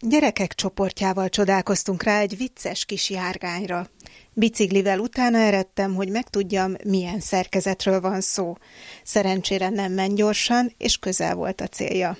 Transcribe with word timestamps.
Gyerekek 0.00 0.54
csoportjával 0.54 1.28
csodálkoztunk 1.28 2.02
rá 2.02 2.20
egy 2.20 2.36
vicces 2.36 2.84
kis 2.84 3.10
járgányra. 3.10 3.86
Biciklivel 4.32 4.98
utána 4.98 5.38
eredtem, 5.38 5.94
hogy 5.94 6.08
megtudjam, 6.08 6.74
milyen 6.84 7.20
szerkezetről 7.20 8.00
van 8.00 8.20
szó. 8.20 8.56
Szerencsére 9.02 9.68
nem 9.68 9.92
ment 9.92 10.14
gyorsan, 10.14 10.74
és 10.76 10.96
közel 10.96 11.34
volt 11.34 11.60
a 11.60 11.66
célja. 11.66 12.18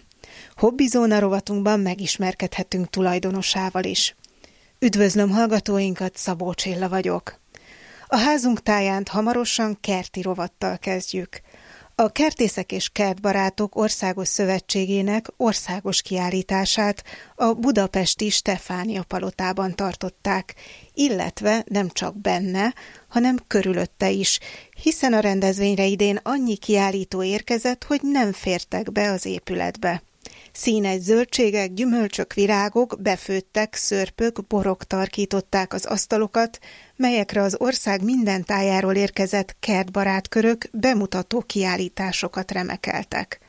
Hobbizóna 0.57 1.19
rovatunkban 1.19 1.81
megismerkedhetünk 1.81 2.91
tulajdonosával 2.91 3.85
is. 3.85 4.17
Üdvözlöm 4.79 5.31
hallgatóinkat, 5.31 6.17
Szabó 6.17 6.55
Csilla 6.55 6.89
vagyok. 6.89 7.41
A 8.07 8.17
házunk 8.17 8.63
tájánt 8.63 9.09
hamarosan 9.09 9.79
kerti 9.81 10.23
rovattal 10.23 10.79
kezdjük– 10.79 11.41
a 12.01 12.09
Kertészek 12.09 12.73
és 12.73 12.89
Kertbarátok 12.89 13.77
Országos 13.77 14.29
Szövetségének 14.29 15.27
országos 15.37 16.03
kiállítását 16.03 17.05
a 17.35 17.53
budapesti 17.53 18.31
Stefánia 18.31 19.03
palotában 19.03 19.75
tartották, 19.75 20.55
illetve 20.95 21.65
nem 21.69 21.89
csak 21.89 22.21
benne, 22.21 22.75
hanem 23.09 23.37
körülötte 23.47 24.11
is, 24.11 24.39
hiszen 24.83 25.13
a 25.13 25.21
rendezvényre 25.21 25.85
idén 25.85 26.21
annyi 26.23 26.57
kiállító 26.57 27.23
érkezett, 27.23 27.85
hogy 27.85 28.01
nem 28.03 28.33
fértek 28.33 28.93
be 28.93 29.11
az 29.11 29.27
épületbe. 29.27 30.03
Színes 30.61 31.01
zöldségek, 31.01 31.73
gyümölcsök, 31.75 32.33
virágok, 32.33 32.97
befőttek, 33.01 33.75
szörpök, 33.75 34.47
borok 34.47 34.85
tarkították 34.85 35.73
az 35.73 35.85
asztalokat, 35.85 36.59
melyekre 36.97 37.43
az 37.43 37.57
ország 37.59 38.05
minden 38.05 38.45
tájáról 38.45 38.95
érkezett 38.95 39.57
kertbarát 39.61 40.29
körök 40.29 40.69
bemutató 40.73 41.41
kiállításokat 41.41 42.51
remekeltek. 42.51 43.41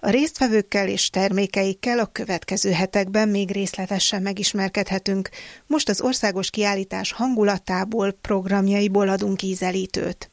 A 0.00 0.10
résztvevőkkel 0.10 0.88
és 0.88 1.10
termékeikkel 1.10 1.98
a 1.98 2.06
következő 2.12 2.70
hetekben 2.70 3.28
még 3.28 3.50
részletesen 3.50 4.22
megismerkedhetünk. 4.22 5.28
Most 5.66 5.88
az 5.88 6.00
országos 6.00 6.50
kiállítás 6.50 7.12
hangulatából, 7.12 8.12
programjaiból 8.12 9.08
adunk 9.08 9.42
ízelítőt. 9.42 10.30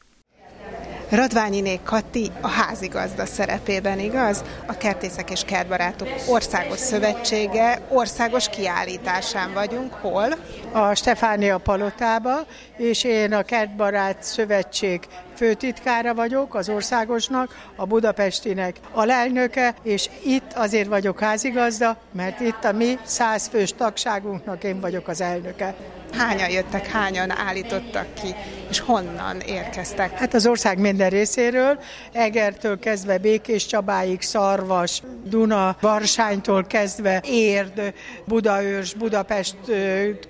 Radványiné 1.12 1.80
Kati 1.84 2.30
a 2.40 2.48
házigazda 2.48 3.26
szerepében, 3.26 3.98
igaz? 3.98 4.44
A 4.66 4.76
Kertészek 4.76 5.30
és 5.30 5.44
Kertbarátok 5.44 6.08
Országos 6.28 6.78
Szövetsége 6.78 7.80
országos 7.88 8.48
kiállításán 8.48 9.52
vagyunk. 9.52 9.92
Hol? 9.92 10.34
A 10.72 10.94
Stefánia 10.94 11.58
Palotába, 11.58 12.46
és 12.76 13.04
én 13.04 13.32
a 13.32 13.42
Kertbarát 13.42 14.22
Szövetség 14.22 15.00
főtitkára 15.36 16.14
vagyok 16.14 16.54
az 16.54 16.68
országosnak, 16.68 17.56
a 17.76 17.86
budapestinek 17.86 18.76
alelnöke, 18.92 19.74
és 19.82 20.08
itt 20.24 20.52
azért 20.54 20.88
vagyok 20.88 21.20
házigazda, 21.20 21.96
mert 22.12 22.40
itt 22.40 22.64
a 22.64 22.72
mi 22.72 22.98
százfős 23.02 23.72
tagságunknak 23.72 24.64
én 24.64 24.80
vagyok 24.80 25.08
az 25.08 25.20
elnöke. 25.20 25.74
Hányan 26.16 26.50
jöttek, 26.50 26.86
hányan 26.86 27.30
állítottak 27.30 28.14
ki, 28.14 28.34
és 28.70 28.80
honnan 28.80 29.40
érkeztek? 29.40 30.18
Hát 30.18 30.34
az 30.34 30.46
ország 30.46 30.78
minden 30.78 31.10
részéről, 31.10 31.78
Egertől 32.12 32.78
kezdve 32.78 33.18
Békés 33.18 33.66
Csabáig, 33.66 34.22
Szarvas, 34.22 35.02
Duna, 35.24 35.76
Varsánytól 35.80 36.64
kezdve 36.64 37.22
Érd, 37.26 37.94
Budaörs, 38.24 38.94
Budapest 38.94 39.56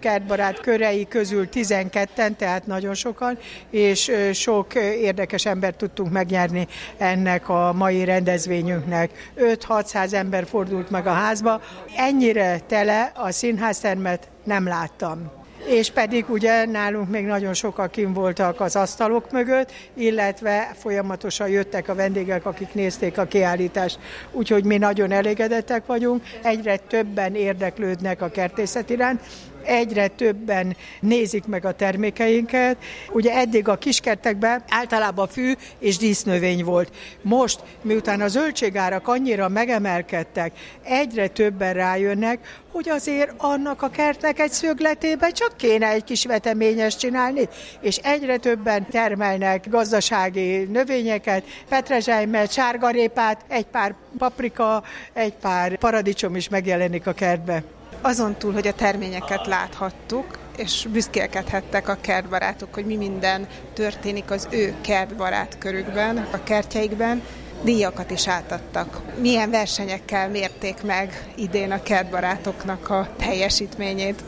kertbarát 0.01 0.61
körei 0.61 1.09
közül 1.09 1.49
12-en, 1.53 2.37
tehát 2.37 2.67
nagyon 2.67 2.95
sokan, 2.95 3.39
és 3.71 4.11
sok 4.33 4.75
érdekes 5.01 5.47
embert 5.47 5.77
tudtunk 5.77 6.13
megnyerni 6.13 6.67
ennek 6.99 7.49
a 7.49 7.73
mai 7.73 8.05
rendezvényünknek. 8.05 9.31
5-600 9.37 10.13
ember 10.13 10.47
fordult 10.47 10.91
meg 10.91 11.07
a 11.07 11.13
házba. 11.13 11.61
Ennyire 11.97 12.59
tele 12.67 13.13
a 13.15 13.31
színháztermet 13.31 14.29
nem 14.45 14.67
láttam 14.67 15.42
és 15.67 15.91
pedig 15.91 16.31
ugye 16.31 16.65
nálunk 16.65 17.11
még 17.11 17.25
nagyon 17.25 17.55
sokan 17.55 17.91
kim 17.91 18.13
voltak 18.13 18.61
az 18.61 18.77
asztalok 18.77 19.31
mögött, 19.31 19.73
illetve 19.95 20.71
folyamatosan 20.79 21.49
jöttek 21.49 21.89
a 21.89 21.95
vendégek, 21.95 22.47
akik 22.47 22.75
nézték 22.75 23.19
a 23.19 23.25
kiállítást. 23.25 23.99
Úgyhogy 24.33 24.65
mi 24.65 24.79
nagyon 24.79 25.11
elégedettek 25.11 25.87
vagyunk, 25.87 26.23
egyre 26.43 26.77
többen 26.77 27.35
érdeklődnek 27.35 28.23
a 28.23 28.31
kertészet 28.31 28.91
iránt, 28.91 29.21
egyre 29.65 30.09
többen 30.09 30.77
nézik 31.01 31.47
meg 31.47 31.65
a 31.65 31.73
termékeinket. 31.73 32.77
Ugye 33.13 33.33
eddig 33.35 33.69
a 33.69 33.79
kiskertekben 33.79 34.63
általában 34.69 35.29
fű 35.29 35.53
és 35.79 35.97
dísznövény 35.97 36.65
volt. 36.65 36.91
Most, 37.23 37.61
miután 37.83 38.21
a 38.21 38.29
zöldségárak 38.29 39.09
annyira 39.09 39.49
megemelkedtek, 39.49 40.53
egyre 40.83 41.29
többen 41.29 41.75
rájönnek, 41.75 42.61
hogy 42.73 42.89
azért 42.89 43.33
annak 43.37 43.83
a 43.83 43.89
kertnek 43.89 44.39
egy 44.39 44.51
szögletébe 44.51 45.31
csak 45.31 45.57
kéne 45.57 45.89
egy 45.89 46.05
kis 46.05 46.27
veteményes 46.27 46.97
csinálni, 46.97 47.49
és 47.81 47.97
egyre 47.97 48.37
többen 48.37 48.87
termelnek 48.91 49.69
gazdasági 49.69 50.63
növényeket, 50.63 51.45
petrezselymet, 51.69 52.53
sárgarépát, 52.53 53.45
egy 53.49 53.67
pár 53.67 53.95
paprika, 54.19 54.83
egy 55.13 55.35
pár 55.35 55.79
paradicsom 55.79 56.37
is 56.37 56.49
megjelenik 56.49 57.07
a 57.07 57.13
kertbe. 57.13 57.63
Azon 58.05 58.35
túl, 58.39 58.53
hogy 58.53 58.67
a 58.67 58.73
terményeket 58.73 59.47
láthattuk, 59.47 60.39
és 60.57 60.87
büszkélkedhettek 60.93 61.89
a 61.89 61.99
kertbarátok, 62.01 62.75
hogy 62.75 62.85
mi 62.85 62.97
minden 62.97 63.47
történik 63.75 64.31
az 64.31 64.49
ő 64.51 64.75
kertbarát 64.81 65.59
körükben, 65.59 66.29
a 66.33 66.43
kertjeikben, 66.43 67.23
díjakat 67.63 68.11
is 68.11 68.29
átadtak. 68.29 69.01
Milyen 69.21 69.51
versenyekkel 69.51 70.29
mérték 70.29 70.83
meg 70.83 71.25
idén 71.35 71.71
a 71.71 71.83
kertbarátoknak 71.83 72.91
a 72.91 73.09
teljesítményét? 73.19 74.23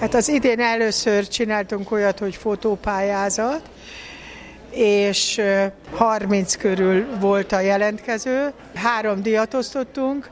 Hát 0.00 0.14
az 0.14 0.28
idén 0.28 0.60
először 0.60 1.28
csináltunk 1.28 1.90
olyat, 1.90 2.18
hogy 2.18 2.36
fotópályázat, 2.36 3.62
és 4.70 5.40
30 5.92 6.56
körül 6.56 7.06
volt 7.20 7.52
a 7.52 7.60
jelentkező. 7.60 8.52
Három 8.74 9.22
díjat 9.22 9.54
osztottunk, 9.54 10.30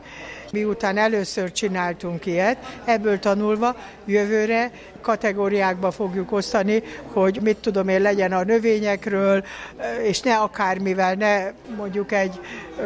Miután 0.53 0.99
először 0.99 1.53
csináltunk 1.53 2.27
ilyet, 2.27 2.57
ebből 2.85 3.19
tanulva 3.19 3.77
jövőre 4.05 4.71
kategóriákba 5.01 5.91
fogjuk 5.91 6.33
osztani, 6.33 6.83
hogy 7.13 7.39
mit 7.43 7.57
tudom 7.57 7.89
én 7.89 8.01
legyen 8.01 8.33
a 8.33 8.45
növényekről, 8.45 9.45
és 10.03 10.21
ne 10.21 10.37
akármivel, 10.37 11.15
ne 11.15 11.51
mondjuk 11.77 12.13
egy 12.13 12.41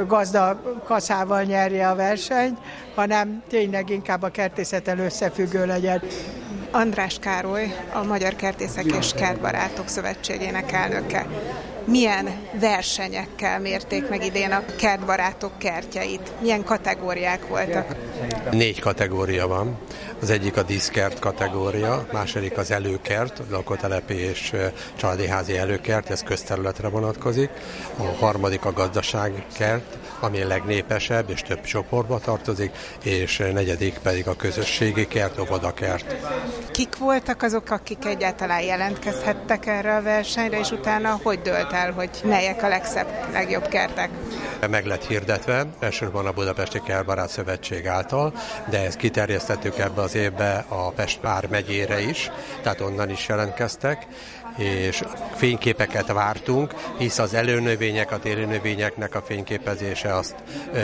gazda 0.06 0.62
kaszával 0.84 1.42
nyerje 1.42 1.88
a 1.88 1.94
versenyt, 1.94 2.58
hanem 2.94 3.42
tényleg 3.48 3.90
inkább 3.90 4.22
a 4.22 4.30
kertészettel 4.30 4.98
összefüggő 4.98 5.66
legyen. 5.66 6.02
András 6.70 7.18
Károly, 7.18 7.74
a 7.92 8.02
Magyar 8.02 8.36
Kertészek 8.36 8.84
és 8.84 9.12
Kertbarátok 9.12 9.88
Szövetségének 9.88 10.72
elnöke 10.72 11.26
milyen 11.90 12.48
versenyekkel 12.52 13.60
mérték 13.60 14.08
meg 14.08 14.24
idén 14.24 14.50
a 14.50 14.64
kertbarátok 14.78 15.58
kertjeit? 15.58 16.32
Milyen 16.40 16.64
kategóriák 16.64 17.48
voltak? 17.48 17.96
Négy 18.50 18.80
kategória 18.80 19.46
van. 19.46 19.78
Az 20.20 20.30
egyik 20.30 20.56
a 20.56 20.62
diszkert 20.62 21.18
kategória, 21.18 22.06
második 22.12 22.58
az 22.58 22.70
előkert, 22.70 23.42
lakótelepi 23.50 24.14
és 24.14 24.54
családi 24.96 25.26
házi 25.26 25.56
előkert, 25.56 26.10
ez 26.10 26.22
közterületre 26.22 26.88
vonatkozik. 26.88 27.50
A 27.96 28.02
harmadik 28.02 28.64
a 28.64 28.72
gazdaságkert, 28.72 29.98
ami 30.20 30.40
a 30.40 30.46
legnépesebb 30.46 31.30
és 31.30 31.42
több 31.42 31.60
csoportba 31.60 32.18
tartozik, 32.18 32.70
és 33.04 33.42
negyedik 33.52 33.98
pedig 33.98 34.28
a 34.28 34.36
közösségi 34.36 35.06
kert, 35.06 35.38
óvodakert. 35.38 36.16
Kik 36.70 36.96
voltak 36.98 37.42
azok, 37.42 37.70
akik 37.70 38.04
egyáltalán 38.04 38.60
jelentkezhettek 38.60 39.66
erre 39.66 39.96
a 39.96 40.02
versenyre, 40.02 40.58
és 40.58 40.70
utána 40.70 41.18
hogy 41.22 41.40
dölt 41.40 41.72
el, 41.72 41.92
hogy 41.92 42.10
melyek 42.24 42.62
a 42.62 42.68
legszebb, 42.68 43.08
legjobb 43.32 43.68
kertek? 43.68 44.10
Meg 44.70 44.86
lett 44.86 45.06
hirdetve, 45.06 45.66
elsősorban 45.78 46.26
a 46.26 46.32
Budapesti 46.32 46.80
Kertbarát 46.84 47.28
Szövetség 47.28 47.86
által, 47.86 48.09
de 48.70 48.84
ezt 48.84 48.96
kiterjesztettük 48.96 49.78
ebbe 49.78 50.02
az 50.02 50.14
évbe 50.14 50.64
a 50.68 50.90
Pest 50.90 51.20
Pár 51.20 51.46
megyére 51.48 52.00
is, 52.00 52.30
tehát 52.62 52.80
onnan 52.80 53.10
is 53.10 53.28
jelentkeztek, 53.28 54.06
és 54.56 55.02
fényképeket 55.34 56.12
vártunk, 56.12 56.74
hisz 56.98 57.18
az 57.18 57.34
előnövények, 57.34 58.12
a 58.12 58.18
téli 58.18 58.44
növényeknek 58.44 59.14
a 59.14 59.22
fényképezése 59.22 60.14
azt 60.14 60.34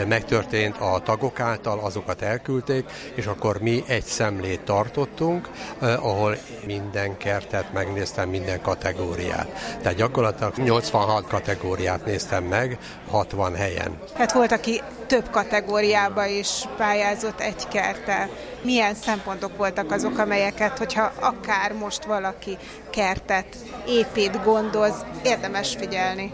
megtörtént 0.07 0.77
a 0.77 0.99
tagok 0.99 1.39
által, 1.39 1.79
azokat 1.79 2.21
elküldték, 2.21 2.85
és 3.15 3.25
akkor 3.25 3.61
mi 3.61 3.83
egy 3.87 4.03
szemlét 4.03 4.61
tartottunk, 4.61 5.49
ahol 5.79 6.37
minden 6.65 7.17
kertet 7.17 7.73
megnéztem, 7.73 8.29
minden 8.29 8.61
kategóriát. 8.61 9.77
Tehát 9.81 9.97
gyakorlatilag 9.97 10.53
86 10.57 11.27
kategóriát 11.27 12.05
néztem 12.05 12.43
meg, 12.43 12.77
60 13.09 13.55
helyen. 13.55 13.97
Hát 14.13 14.31
volt, 14.31 14.51
aki 14.51 14.81
több 15.07 15.29
kategóriába 15.29 16.25
is 16.25 16.63
pályázott 16.77 17.39
egy 17.39 17.67
kerttel. 17.67 18.29
Milyen 18.61 18.93
szempontok 18.93 19.57
voltak 19.57 19.91
azok, 19.91 20.17
amelyeket, 20.17 20.77
hogyha 20.77 21.11
akár 21.19 21.73
most 21.73 22.03
valaki 22.03 22.57
kertet 22.89 23.55
épít, 23.87 24.43
gondoz, 24.43 25.05
érdemes 25.23 25.75
figyelni? 25.75 26.33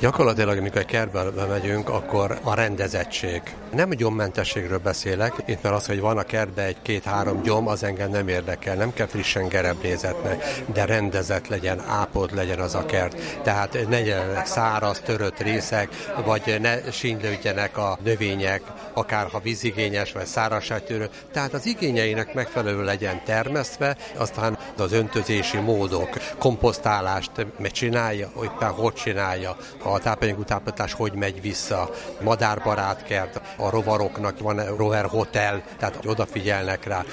Gyakorlatilag, 0.00 0.58
amikor 0.58 0.80
egy 0.80 0.86
kertbe 0.86 1.44
megyünk, 1.44 1.88
akkor 1.88 2.38
a 2.42 2.54
rendezettség 2.54 3.42
Nem 3.74 3.90
gyommentességről 3.90 4.78
beszélek, 4.78 5.34
itt 5.46 5.62
mert 5.62 5.74
az, 5.74 5.86
hogy 5.86 6.00
van 6.00 6.18
a 6.18 6.22
kertben 6.22 6.64
egy-két-három 6.64 7.42
gyom, 7.42 7.68
az 7.68 7.82
engem 7.82 8.10
nem 8.10 8.28
érdekel. 8.28 8.76
Nem 8.76 8.92
kell 8.92 9.06
frissen 9.06 9.48
gereblézetnek, 9.48 10.44
de 10.72 10.84
rendezett 10.84 11.48
legyen, 11.48 11.80
ápolt 11.86 12.32
legyen 12.32 12.58
az 12.58 12.74
a 12.74 12.86
kert. 12.86 13.40
Tehát 13.42 13.72
ne 13.72 13.98
legyenek 13.98 14.46
száraz, 14.46 15.00
törött 15.00 15.38
részek, 15.38 15.88
vagy 16.24 16.56
ne 16.60 16.90
sínlődjenek 16.90 17.78
a 17.78 17.98
növények, 18.04 18.62
akár 18.92 19.26
ha 19.26 19.38
vízigényes, 19.38 20.12
vagy 20.12 20.26
szárazságtörő. 20.26 21.08
Tehát 21.32 21.54
az 21.54 21.66
igényeinek 21.66 22.34
megfelelő 22.34 22.84
legyen 22.84 23.24
termesztve, 23.24 23.96
aztán 24.16 24.58
az 24.78 24.92
öntözési 24.92 25.58
módok, 25.58 26.08
komposztálást 26.38 27.30
meg 27.58 27.70
csinálja, 27.70 28.30
éppen 28.42 28.70
hogy 28.70 28.92
csinálja, 28.92 29.56
a 29.82 29.89
tápanyagú 29.98 30.42
táplálás 30.42 30.92
hogy 30.92 31.12
megy 31.12 31.40
vissza, 31.40 31.90
madárbarát 32.20 33.02
kert, 33.02 33.40
a 33.56 33.70
rovaroknak 33.70 34.38
van 34.38 34.76
rover 34.76 35.04
hotel, 35.04 35.62
tehát 35.78 36.06
odafigyelnek 36.06 36.84
rá. 36.84 37.04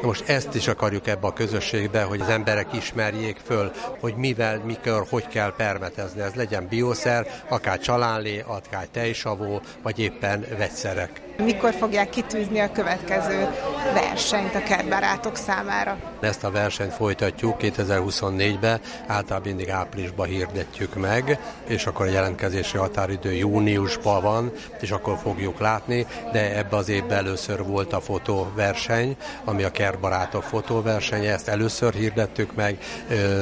Na 0.00 0.06
most 0.06 0.28
ezt 0.28 0.54
is 0.54 0.68
akarjuk 0.68 1.06
ebbe 1.06 1.26
a 1.26 1.32
közösségbe, 1.32 2.02
hogy 2.02 2.20
az 2.20 2.28
emberek 2.28 2.72
ismerjék 2.72 3.36
föl, 3.44 3.72
hogy 4.00 4.14
mivel, 4.14 4.58
mikor, 4.64 5.06
hogy 5.10 5.28
kell 5.28 5.54
permetezni. 5.56 6.20
Ez 6.20 6.34
legyen 6.34 6.66
bioszer, 6.68 7.26
akár 7.48 7.78
csalánlé, 7.78 8.44
akár 8.46 8.86
tejsavó, 8.86 9.60
vagy 9.82 9.98
éppen 9.98 10.44
vegyszerek. 10.58 11.20
Mikor 11.36 11.74
fogják 11.74 12.10
kitűzni 12.10 12.58
a 12.60 12.72
következő 12.72 13.48
versenyt 13.94 14.54
a 14.54 14.62
kertbarátok 14.62 15.36
számára? 15.36 15.96
Ezt 16.20 16.44
a 16.44 16.50
versenyt 16.50 16.92
folytatjuk 16.92 17.56
2024-ben, 17.60 18.80
általában 19.06 19.48
mindig 19.48 19.70
áprilisban 19.70 20.26
hirdetjük 20.26 20.94
meg, 20.94 21.38
és 21.66 21.86
akkor 21.86 22.06
a 22.06 22.10
jelentkezési 22.26 22.76
határidő 22.76 23.32
júniusban 23.32 24.22
van, 24.22 24.52
és 24.80 24.90
akkor 24.90 25.18
fogjuk 25.22 25.60
látni, 25.60 26.06
de 26.32 26.56
ebbe 26.56 26.76
az 26.76 26.88
évben 26.88 27.18
először 27.18 27.64
volt 27.64 27.92
a 27.92 28.00
fotóverseny, 28.00 29.16
ami 29.44 29.62
a 29.62 29.70
kertbarátok 29.70 30.42
fotóversenye, 30.42 31.32
ezt 31.32 31.48
először 31.48 31.94
hirdettük 31.94 32.54
meg, 32.54 32.78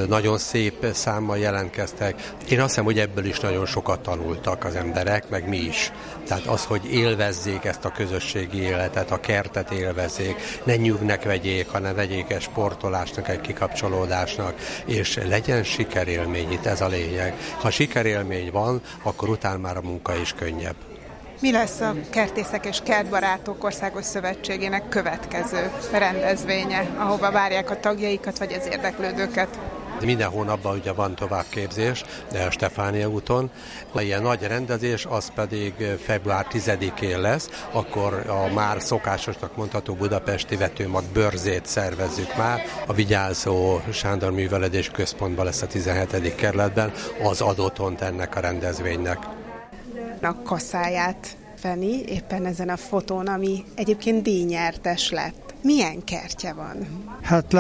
nagyon 0.09 0.39
szép 0.39 0.87
számmal 0.93 1.39
jelentkeztek. 1.39 2.33
Én 2.51 2.59
azt 2.61 2.69
hiszem, 2.69 2.85
hogy 2.85 2.99
ebből 2.99 3.25
is 3.25 3.41
nagyon 3.41 3.67
sokat 3.67 4.01
tanultak 4.01 4.65
az 4.65 4.75
emberek, 4.75 5.29
meg 5.29 5.49
mi 5.49 5.57
is. 5.57 5.93
Tehát 6.27 6.47
az, 6.47 6.65
hogy 6.65 6.93
élvezzék 6.93 7.65
ezt 7.65 7.85
a 7.85 7.93
közösségi 7.93 8.63
életet, 8.63 9.11
a 9.11 9.21
kertet 9.21 9.71
élvezzék, 9.71 10.61
ne 10.65 10.77
nyugnek 10.77 11.23
vegyék, 11.23 11.69
hanem 11.69 11.95
vegyék 11.95 12.33
egy 12.33 12.41
sportolásnak, 12.41 13.29
egy 13.29 13.41
kikapcsolódásnak, 13.41 14.55
és 14.87 15.19
legyen 15.29 15.65
sikerélmény 15.65 16.53
itt, 16.53 16.67
ez 16.67 16.81
a 16.81 16.87
lényeg. 16.87 17.35
Ha 17.61 17.71
sikerélmény 17.71 18.51
van, 18.51 18.74
akkor 19.03 19.29
utána 19.29 19.59
már 19.59 19.76
a 19.76 19.82
munka 19.82 20.15
is 20.15 20.32
könnyebb. 20.32 20.76
Mi 21.41 21.53
lesz 21.53 21.81
a 21.81 21.94
Kertészek 22.11 22.67
és 22.67 22.81
Kertbarátok 22.85 23.65
Országos 23.65 24.05
Szövetségének 24.05 24.88
következő 24.88 25.71
rendezvénye, 25.93 26.94
ahova 26.99 27.31
várják 27.31 27.71
a 27.71 27.81
tagjaikat 27.81 28.38
vagy 28.38 28.53
az 28.53 28.67
érdeklődőket? 28.67 29.59
Minden 30.00 30.29
hónapban 30.29 30.76
ugye 30.76 30.93
van 30.93 31.14
továbbképzés, 31.14 32.05
de 32.31 32.44
a 32.44 32.50
Stefánia 32.50 33.08
úton. 33.08 33.50
Ilyen 33.99 34.23
nagy 34.23 34.43
rendezés 34.43 35.06
az 35.08 35.31
pedig 35.35 35.75
február 36.05 36.46
10-én 36.52 37.20
lesz, 37.20 37.67
akkor 37.73 38.25
a 38.29 38.52
már 38.52 38.81
szokásosnak 38.81 39.56
mondható 39.56 39.94
budapesti 39.94 40.56
vetőmag 40.56 41.05
bőrzét 41.12 41.67
szervezzük 41.67 42.37
már. 42.37 42.61
A 42.87 42.93
Vigyázó 42.93 43.81
Sándor 43.93 44.32
Műveledés 44.32 44.88
Központban 44.88 45.44
lesz 45.44 45.62
a 45.62 45.67
17. 45.67 46.35
kerületben 46.35 46.93
az 47.23 47.40
adótont 47.40 48.00
ennek 48.00 48.37
a 48.37 48.40
rendezvénynek. 48.40 49.19
A 50.23 50.43
kaszáját 50.43 51.37
Feni 51.64 52.05
éppen 52.06 52.47
ezen 52.47 52.69
a 52.69 52.76
fotón, 52.76 53.26
ami 53.26 53.64
egyébként 53.75 54.23
díjnyertes 54.23 55.11
lett. 55.11 55.55
Milyen 55.62 56.05
kertje 56.05 56.52
van? 56.52 56.76
Hát 57.23 57.52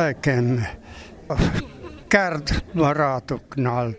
lelkem 2.14 2.42
kertbarátoknál 2.42 3.96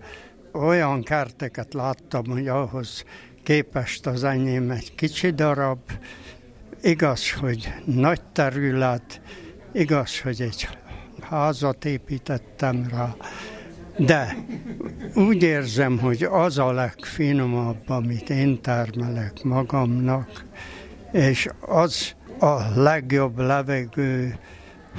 olyan 0.51 1.03
kerteket 1.03 1.73
láttam, 1.73 2.25
hogy 2.25 2.47
ahhoz 2.47 3.03
képest 3.43 4.05
az 4.05 4.23
enyém 4.23 4.71
egy 4.71 4.95
kicsi 4.95 5.31
darab. 5.31 5.79
Igaz, 6.81 7.31
hogy 7.31 7.73
nagy 7.85 8.21
terület, 8.31 9.21
igaz, 9.73 10.19
hogy 10.19 10.41
egy 10.41 10.69
házat 11.21 11.85
építettem 11.85 12.87
rá, 12.89 13.15
de 13.97 14.35
úgy 15.15 15.43
érzem, 15.43 15.99
hogy 15.99 16.23
az 16.23 16.57
a 16.57 16.71
legfinomabb, 16.71 17.89
amit 17.89 18.29
én 18.29 18.61
termelek 18.61 19.43
magamnak, 19.43 20.45
és 21.11 21.47
az 21.59 22.15
a 22.39 22.79
legjobb 22.81 23.37
levegő, 23.39 24.39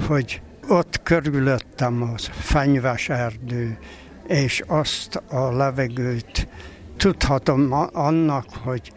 hogy 0.07 0.41
ott 0.67 1.03
körülöttem 1.03 2.11
az 2.13 2.29
fenyves 2.31 3.09
erdő, 3.09 3.77
és 4.27 4.63
azt 4.67 5.15
a 5.15 5.51
levegőt 5.51 6.47
tudhatom 6.97 7.71
annak, 7.93 8.45
hogy 8.63 8.91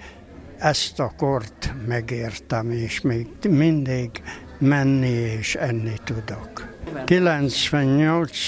ezt 0.59 1.01
a 1.01 1.13
kort 1.17 1.75
megértem, 1.87 2.71
és 2.71 3.01
még 3.01 3.27
mindig 3.49 4.11
menni 4.59 5.09
és 5.09 5.55
enni 5.55 5.95
tudok. 6.05 6.77
98 7.05 8.39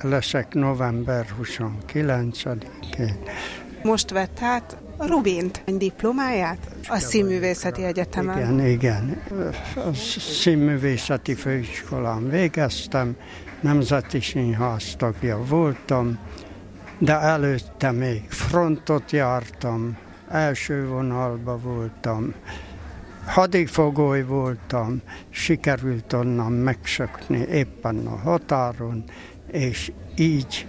leszek 0.00 0.54
november 0.54 1.26
29-én. 1.42 3.16
Most 3.82 4.10
vett 4.10 4.38
át 4.42 4.76
a 5.02 5.06
Rubint 5.06 5.62
diplomáját 5.66 6.58
a 6.88 6.98
Színművészeti 6.98 7.84
Egyetemen. 7.84 8.38
Igen, 8.38 8.66
igen. 8.66 9.22
A 9.76 9.94
Színművészeti 10.18 11.34
Főiskolán 11.34 12.30
végeztem, 12.30 13.16
Nemzeti 13.60 14.20
Színház 14.20 14.94
tagja 14.96 15.44
voltam, 15.44 16.18
de 16.98 17.18
előtte 17.18 17.90
még 17.90 18.22
frontot 18.28 19.10
jártam, 19.10 19.96
első 20.28 20.86
vonalba 20.86 21.58
voltam, 21.58 22.34
hadifogoly 23.26 24.24
voltam, 24.24 25.02
sikerült 25.30 26.12
onnan 26.12 26.52
megszökni 26.52 27.38
éppen 27.38 28.06
a 28.06 28.16
határon, 28.16 29.04
és 29.50 29.92
így 30.16 30.66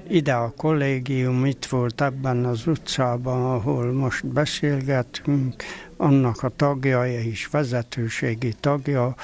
ide 0.09 0.33
a 0.33 0.53
kollégium 0.57 1.45
itt 1.45 1.65
volt 1.65 2.01
ebben 2.01 2.45
az 2.45 2.67
utcában, 2.67 3.45
ahol 3.45 3.93
most 3.93 4.27
beszélgetünk, 4.27 5.63
annak 5.97 6.43
a 6.43 6.53
tagja 6.57 7.07
és 7.07 7.47
vezetőségi 7.47 8.55
tagja, 8.61 9.15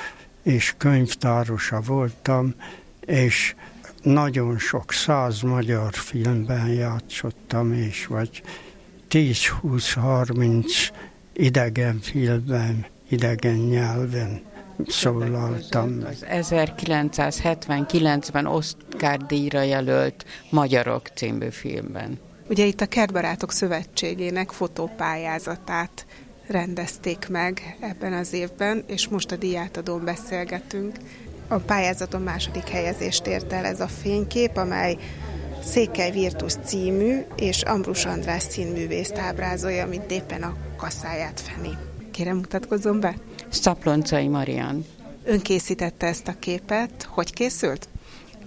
és 0.42 0.74
könyvtárosa 0.76 1.80
voltam, 1.80 2.54
és 3.00 3.54
nagyon 4.02 4.58
sok 4.58 4.92
száz 4.92 5.40
magyar 5.40 5.94
filmben 5.94 6.68
játszottam, 6.68 7.72
és 7.72 8.06
vagy 8.06 8.42
10-20-30 9.10 10.64
idegen 11.32 12.00
filmben, 12.00 12.86
idegen 13.08 13.56
nyelven 13.56 14.42
szólaltam. 14.86 15.98
Az 16.06 16.24
1979-ben 16.30 18.46
Oscar 18.46 19.26
díjra 19.26 19.62
jelölt 19.62 20.24
Magyarok 20.50 21.06
című 21.06 21.48
filmben. 21.48 22.18
Ugye 22.48 22.64
itt 22.64 22.80
a 22.80 22.86
Kertbarátok 22.86 23.52
Szövetségének 23.52 24.50
fotópályázatát 24.50 26.06
rendezték 26.46 27.28
meg 27.28 27.76
ebben 27.80 28.12
az 28.12 28.32
évben, 28.32 28.84
és 28.86 29.08
most 29.08 29.32
a 29.32 29.36
díjátadón 29.36 30.04
beszélgetünk. 30.04 30.96
A 31.52 31.58
pályázaton 31.58 32.22
második 32.22 32.68
helyezést 32.68 33.26
ért 33.26 33.52
el 33.52 33.64
ez 33.64 33.80
a 33.80 33.86
fénykép, 33.86 34.56
amely 34.56 34.96
Székely 35.64 36.10
Virtus 36.10 36.54
című 36.64 37.18
és 37.36 37.62
Ambrus 37.62 38.04
András 38.04 38.42
színművészt 38.42 39.16
ábrázolja, 39.16 39.86
mint 39.86 40.10
éppen 40.10 40.42
a 40.42 40.56
kasszáját 40.76 41.40
feni. 41.40 41.68
Kérem, 42.10 42.36
mutatkozzon 42.36 43.00
be! 43.00 43.14
Szaploncai 43.48 44.28
Marian. 44.28 44.84
Ön 45.24 45.40
készítette 45.40 46.06
ezt 46.06 46.28
a 46.28 46.34
képet. 46.38 47.06
Hogy 47.08 47.32
készült? 47.32 47.88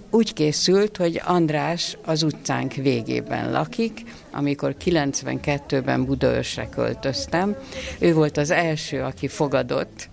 Úgy 0.09 0.33
készült, 0.33 0.97
hogy 0.97 1.21
András 1.25 1.97
az 2.05 2.23
utcánk 2.23 2.73
végében 2.73 3.51
lakik, 3.51 4.03
amikor 4.31 4.75
92-ben 4.85 6.05
Budaörsre 6.05 6.69
költöztem. 6.69 7.55
Ő 7.99 8.13
volt 8.13 8.37
az 8.37 8.51
első, 8.51 9.01
aki 9.01 9.27
fogadott, 9.27 10.09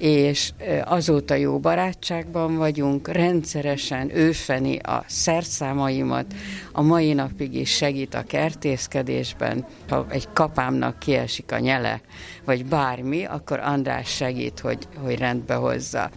és 0.00 0.52
azóta 0.84 1.34
jó 1.34 1.58
barátságban 1.58 2.56
vagyunk, 2.56 3.08
rendszeresen 3.08 4.16
ő 4.16 4.32
feni 4.32 4.78
a 4.78 5.04
szerszámaimat, 5.06 6.26
a 6.72 6.82
mai 6.82 7.12
napig 7.12 7.54
is 7.54 7.70
segít 7.70 8.14
a 8.14 8.22
kertészkedésben, 8.22 9.66
ha 9.88 10.06
egy 10.08 10.28
kapámnak 10.32 10.98
kiesik 10.98 11.52
a 11.52 11.58
nyele, 11.58 12.00
vagy 12.44 12.66
bármi, 12.66 13.24
akkor 13.24 13.58
András 13.58 14.08
segít, 14.08 14.60
hogy, 14.60 14.88
hogy 15.02 15.18
rendbe 15.18 15.54
hozza. 15.54 16.10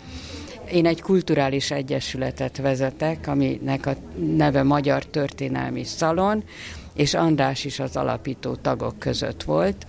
Én 0.73 0.85
egy 0.85 1.01
kulturális 1.01 1.71
egyesületet 1.71 2.57
vezetek, 2.57 3.27
aminek 3.27 3.85
a 3.85 3.95
neve 4.37 4.63
Magyar 4.63 5.05
Történelmi 5.05 5.83
Szalon, 5.83 6.43
és 6.93 7.13
András 7.13 7.65
is 7.65 7.79
az 7.79 7.95
alapító 7.95 8.55
tagok 8.55 8.99
között 8.99 9.43
volt, 9.43 9.85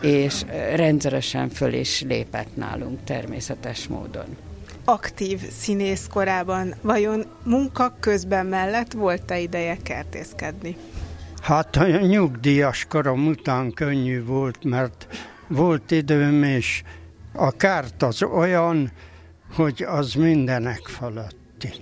és 0.00 0.44
rendszeresen 0.74 1.48
föl 1.48 1.72
is 1.72 2.02
lépett 2.02 2.56
nálunk 2.56 3.04
természetes 3.04 3.86
módon. 3.88 4.36
Aktív 4.84 5.40
színész 5.50 6.06
korában 6.12 6.74
vajon 6.82 7.24
munka 7.44 7.96
közben 8.00 8.46
mellett 8.46 8.92
volt-e 8.92 9.38
ideje 9.38 9.76
kertészkedni? 9.82 10.76
Hát 11.42 11.76
a 11.76 11.86
nyugdíjas 11.86 12.86
korom 12.88 13.26
után 13.26 13.72
könnyű 13.72 14.24
volt, 14.24 14.64
mert 14.64 15.06
volt 15.48 15.90
időm, 15.90 16.42
és 16.42 16.82
a 17.32 17.50
kárt 17.50 18.02
az 18.02 18.22
olyan, 18.22 18.90
hogy 19.56 19.82
az 19.88 20.14
mindenek 20.14 20.80
fölötti. 20.86 21.72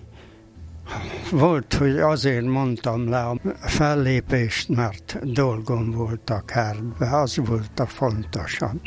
Volt, 1.30 1.74
hogy 1.74 1.98
azért 1.98 2.44
mondtam 2.44 3.08
le 3.08 3.26
a 3.26 3.36
fellépést, 3.60 4.68
mert 4.68 5.32
dolgom 5.32 5.90
volt 5.90 6.30
a 6.30 6.42
kártbe, 6.44 7.16
az 7.18 7.36
volt 7.36 7.80
a 7.80 7.86
fontosabb. 7.86 8.80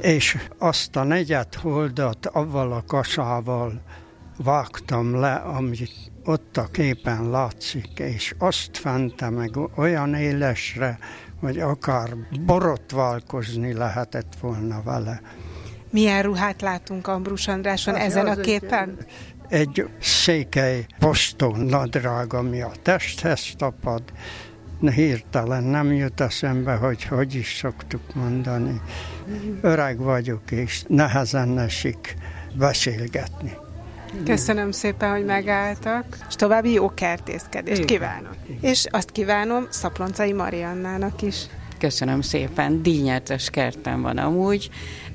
És 0.00 0.38
azt 0.58 0.96
a 0.96 1.02
negyed 1.02 1.54
holdat 1.54 2.26
avval 2.26 2.72
a 2.72 2.84
kasával 2.86 3.82
vágtam 4.36 5.14
le, 5.14 5.34
amit 5.34 6.10
ott 6.24 6.56
a 6.56 6.68
képen 6.72 7.30
látszik, 7.30 7.98
és 7.98 8.34
azt 8.38 8.76
fente 8.76 9.30
meg 9.30 9.50
olyan 9.76 10.14
élesre, 10.14 10.98
hogy 11.40 11.58
akár 11.58 12.16
borotválkozni 12.46 13.72
lehetett 13.72 14.32
volna 14.40 14.82
vele. 14.82 15.20
Milyen 15.92 16.22
ruhát 16.22 16.60
látunk 16.60 17.06
Ambrus 17.06 17.48
Andráson 17.48 17.94
hát, 17.94 18.04
ezen 18.04 18.26
a 18.26 18.34
képen? 18.34 18.96
egy 19.52 19.88
székely 20.00 20.86
poston 20.98 21.60
nadrág, 21.60 22.32
ami 22.32 22.60
a 22.60 22.72
testhez 22.82 23.52
tapad, 23.56 24.02
hirtelen 24.80 25.62
nem 25.62 25.92
jut 25.92 26.20
eszembe, 26.20 26.74
hogy 26.74 27.04
hogy 27.04 27.34
is 27.34 27.56
szoktuk 27.56 28.14
mondani. 28.14 28.80
Öreg 29.60 29.98
vagyok, 29.98 30.50
és 30.50 30.82
nehezen 30.88 31.58
esik 31.58 32.16
beszélgetni. 32.54 33.52
Köszönöm 34.24 34.70
szépen, 34.70 35.10
hogy 35.10 35.24
megálltak, 35.24 36.16
és 36.28 36.34
további 36.34 36.72
jó 36.72 36.94
kertészkedést 36.94 37.84
kívánok. 37.84 38.36
És 38.60 38.86
azt 38.90 39.10
kívánom 39.10 39.66
Szaploncai 39.70 40.32
Mariannának 40.32 41.22
is. 41.22 41.46
Köszönöm 41.82 42.20
szépen, 42.20 42.82
díjnyertes 42.82 43.50
kertem 43.50 44.02
van 44.02 44.18
amúgy, 44.18 44.70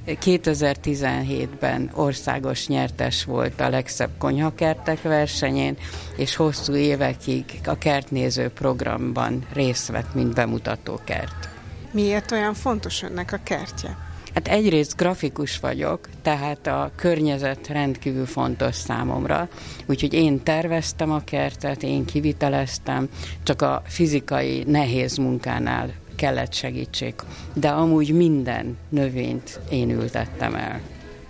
2017-ben 0.07 1.91
országos 1.93 2.67
nyertes 2.67 3.23
volt 3.23 3.59
a 3.59 3.69
legszebb 3.69 4.09
konyhakertek 4.17 5.01
versenyén, 5.01 5.77
és 6.17 6.35
hosszú 6.35 6.75
évekig 6.75 7.45
a 7.65 7.77
kertnéző 7.77 8.49
programban 8.49 9.45
részt 9.53 9.87
vett, 9.87 10.13
mint 10.13 10.33
bemutatókert. 10.33 11.49
Miért 11.91 12.31
olyan 12.31 12.53
fontos 12.53 13.03
önnek 13.03 13.33
a 13.33 13.39
kertje? 13.43 13.97
Hát 14.33 14.47
egyrészt 14.47 14.95
grafikus 14.95 15.59
vagyok, 15.59 16.09
tehát 16.21 16.67
a 16.67 16.91
környezet 16.95 17.67
rendkívül 17.67 18.25
fontos 18.25 18.75
számomra, 18.75 19.49
úgyhogy 19.85 20.13
én 20.13 20.43
terveztem 20.43 21.11
a 21.11 21.23
kertet, 21.23 21.83
én 21.83 22.05
kiviteleztem, 22.05 23.09
csak 23.43 23.61
a 23.61 23.81
fizikai 23.85 24.63
nehéz 24.65 25.17
munkánál 25.17 25.93
kellett 26.17 26.53
segítség. 26.53 27.13
De 27.53 27.69
amúgy 27.69 28.15
minden 28.15 28.77
növényt 28.89 29.59
én 29.69 29.89
ültettem 29.89 30.55
el. 30.55 30.81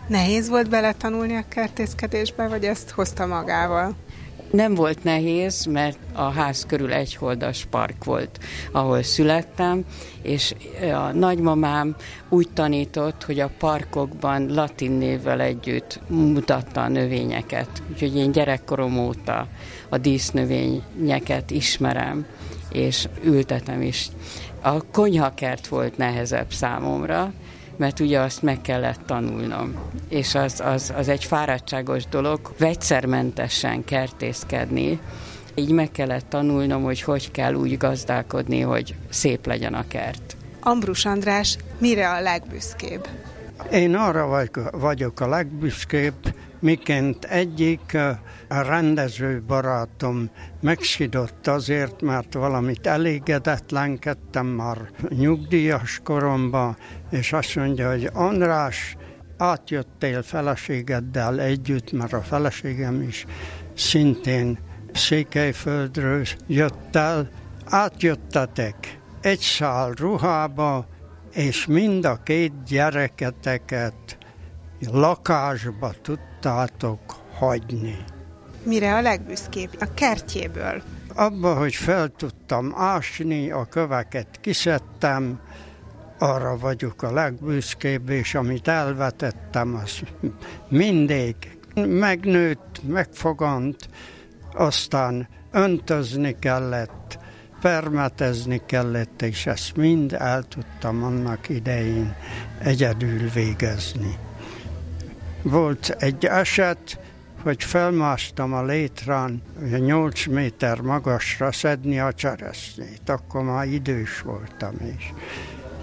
Nehéz 0.08 0.50
volt 0.50 0.70
beletanulni 0.70 1.36
a 1.36 1.46
kertészkedésbe, 1.48 2.48
vagy 2.48 2.64
ezt 2.64 2.90
hozta 2.90 3.26
magával? 3.26 3.96
Nem 4.52 4.74
volt 4.74 5.04
nehéz, 5.04 5.66
mert 5.66 5.98
a 6.14 6.22
ház 6.22 6.66
körül 6.66 6.94
egy 6.94 7.16
holdas 7.16 7.66
park 7.70 8.04
volt, 8.04 8.40
ahol 8.72 9.04
születtem, 9.04 9.86
és 10.22 10.56
a 10.94 11.12
nagymamám 11.12 11.96
úgy 12.30 12.50
tanított, 12.54 13.24
hogy 13.24 13.40
a 13.40 13.52
parkokban 13.58 14.54
latin 14.54 14.92
névvel 14.92 15.42
együtt 15.42 16.00
mutatta 16.08 16.82
a 16.82 16.88
növényeket. 16.88 17.70
Úgyhogy 17.92 18.16
én 18.16 18.32
gyerekkorom 18.32 18.98
óta 18.98 19.48
a 19.90 19.98
dísznövényeket 19.98 21.52
ismerem, 21.52 22.26
és 22.72 23.08
ültetem 23.24 23.82
is. 23.82 24.10
A 24.68 24.82
konyhakert 24.92 25.68
volt 25.68 25.98
nehezebb 25.98 26.52
számomra, 26.52 27.34
mert 27.76 28.00
ugye 28.00 28.20
azt 28.20 28.42
meg 28.42 28.62
kellett 28.62 29.00
tanulnom. 29.06 29.76
És 30.10 30.36
az, 30.36 30.62
az, 30.66 30.94
az 30.98 31.08
egy 31.08 31.24
fáradtságos 31.24 32.06
dolog, 32.06 32.40
vegyszermentesen 32.58 33.84
kertészkedni, 33.84 35.00
így 35.56 35.72
meg 35.72 35.92
kellett 35.92 36.30
tanulnom, 36.30 36.84
hogy 36.84 37.02
hogy 37.02 37.32
kell 37.32 37.54
úgy 37.54 37.78
gazdálkodni, 37.78 38.60
hogy 38.60 38.96
szép 39.10 39.46
legyen 39.46 39.74
a 39.74 39.88
kert. 39.88 40.38
Ambrus 40.60 41.06
András, 41.06 41.58
mire 41.78 42.10
a 42.10 42.22
legbüszkébb? 42.22 43.08
Én 43.72 43.96
arra 43.96 44.48
vagyok 44.72 45.20
a 45.20 45.28
legbüszkébb, 45.28 46.34
miként 46.60 47.26
egyik 47.26 47.98
rendező 48.48 49.44
barátom 49.48 50.30
megsidott 50.62 51.48
azért, 51.48 52.02
mert 52.02 52.34
valamit 52.34 52.88
elégedetlenkedtem 52.88 54.46
már 54.46 54.78
nyugdíjas 55.10 56.02
koromban, 56.04 56.78
és 57.10 57.34
azt 57.34 57.56
mondja, 57.56 57.90
hogy 57.90 58.10
András, 58.14 58.96
átjöttél 59.38 60.24
feleségeddel 60.24 61.40
együtt, 61.40 61.92
mert 61.92 62.14
a 62.14 62.22
feleségem 62.22 63.02
is 63.02 63.26
szintén 63.76 64.58
Székelyföldről 64.94 66.26
jött 66.48 66.96
el, 66.96 67.30
átjöttetek 67.66 69.00
egy 69.22 69.40
szál 69.40 69.92
ruhába, 69.92 70.88
és 71.34 71.66
mind 71.66 72.06
a 72.06 72.20
két 72.24 72.64
gyereketeket 72.66 74.18
lakásba 74.80 75.94
tudtátok 76.02 77.00
hagyni. 77.34 77.96
Mire 78.64 78.96
a 78.96 79.02
legbüszkébb? 79.02 79.70
A 79.80 79.94
kertjéből. 79.94 80.82
Abba, 81.16 81.56
hogy 81.56 81.76
fel 81.76 82.10
tudtam 82.18 82.74
ásni, 82.76 83.52
a 83.52 83.66
köveket 83.66 84.28
kiszedtem, 84.42 85.40
arra 86.20 86.58
vagyok 86.58 87.02
a 87.02 87.12
legbüszkébb, 87.12 88.10
és 88.10 88.36
amit 88.36 88.68
elvetettem, 88.68 89.76
az 89.84 90.00
mindig 90.70 91.36
megnőtt, 91.76 92.82
megfogant, 92.88 93.90
aztán 94.54 95.28
öntözni 95.52 96.36
kellett, 96.40 97.20
permetezni 97.62 98.62
kellett, 98.66 99.22
és 99.22 99.46
ezt 99.46 99.76
mind 99.76 100.14
el 100.14 100.44
tudtam 100.44 101.04
annak 101.04 101.50
idején 101.50 102.16
egyedül 102.60 103.30
végezni. 103.30 104.18
Volt 105.50 105.96
egy 106.00 106.26
eset, 106.26 107.00
hogy 107.44 107.64
felmásztam 107.64 108.54
a 108.54 108.64
létrán, 108.64 109.42
8 109.78 110.26
méter 110.26 110.82
magasra 110.82 111.52
szedni 111.52 112.00
a 112.00 112.14
cseresznyét. 112.14 113.10
Akkor 113.10 113.44
már 113.44 113.68
idős 113.68 114.22
voltam 114.22 114.76
is. 114.98 115.14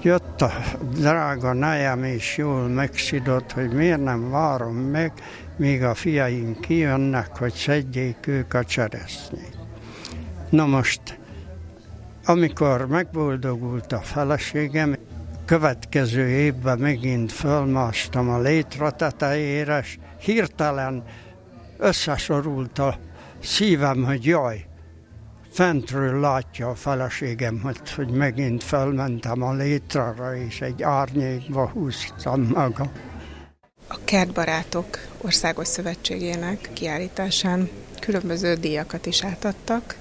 Jött 0.02 0.42
a 0.42 0.52
drága 0.94 1.52
nejem 1.52 2.04
is 2.04 2.36
jól 2.36 2.68
megsidott, 2.68 3.52
hogy 3.52 3.72
miért 3.72 4.02
nem 4.02 4.30
várom 4.30 4.76
meg, 4.76 5.12
míg 5.56 5.82
a 5.82 5.94
fiaink 5.94 6.60
kijönnek, 6.60 7.36
hogy 7.36 7.52
szedjék 7.52 8.26
ők 8.26 8.54
a 8.54 8.64
cseresznyét. 8.64 9.58
Na 10.50 10.66
most, 10.66 11.18
amikor 12.24 12.86
megboldogult 12.86 13.92
a 13.92 14.00
feleségem, 14.00 14.96
következő 15.44 16.28
évben 16.28 16.78
megint 16.78 17.32
fölmástam 17.32 18.28
a 18.28 18.40
létre 18.40 18.90
tetejére, 18.90 19.78
és 19.78 19.98
hirtelen 20.18 21.04
összesorult 21.78 22.78
a 22.78 22.98
szívem, 23.42 24.04
hogy 24.04 24.24
jaj, 24.24 24.66
fentről 25.50 26.20
látja 26.20 26.68
a 26.68 26.74
feleségem, 26.74 27.60
hogy, 27.60 27.92
hogy 27.94 28.10
megint 28.10 28.62
felmentem 28.62 29.42
a 29.42 29.52
létrara, 29.52 30.36
és 30.36 30.60
egy 30.60 30.82
árnyékba 30.82 31.68
húztam 31.68 32.42
magam. 32.54 32.90
A 33.88 33.98
Kertbarátok 34.04 34.86
Országos 35.20 35.68
Szövetségének 35.68 36.70
kiállításán 36.72 37.68
különböző 38.00 38.54
díjakat 38.54 39.06
is 39.06 39.24
átadtak. 39.24 39.96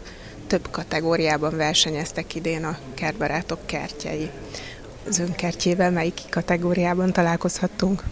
Több 0.48 0.68
kategóriában 0.72 1.58
versenyeztek 1.58 2.36
idén 2.36 2.64
a 2.64 2.78
kertbarátok 2.94 3.66
kertjei. 3.66 4.30
Az 5.08 5.20
önkertjével 5.20 5.92
melyik 5.92 6.22
kategóriában 6.30 7.12
találkozhattunk? 7.12 8.04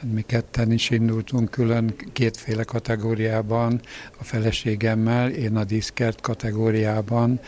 Hát 0.00 0.12
mi 0.12 0.22
ketten 0.26 0.72
is 0.72 0.90
indultunk 0.90 1.50
külön 1.50 1.94
kétféle 2.12 2.62
kategóriában, 2.62 3.80
a 4.18 4.24
feleségemmel, 4.24 5.30
én 5.30 5.56
a 5.56 5.64
diszkert 5.64 6.20
kategóriában, 6.20 7.40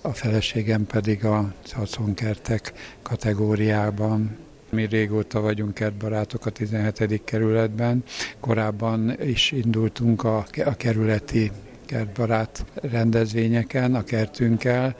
a 0.00 0.12
feleségem 0.12 0.86
pedig 0.86 1.24
a 1.24 1.54
szaszonkertek 1.64 2.72
kategóriában. 3.02 4.36
Mi 4.70 4.86
régóta 4.86 5.40
vagyunk 5.40 5.74
kertbarátok 5.74 6.46
a 6.46 6.50
17. 6.50 7.20
kerületben, 7.24 8.04
korábban 8.40 9.22
is 9.22 9.52
indultunk 9.52 10.24
a, 10.24 10.46
a 10.64 10.74
kerületi 10.76 11.50
kertbarát 11.86 12.64
rendezvényeken, 12.74 13.94
a 13.94 14.04
kertünkkel, 14.04 14.96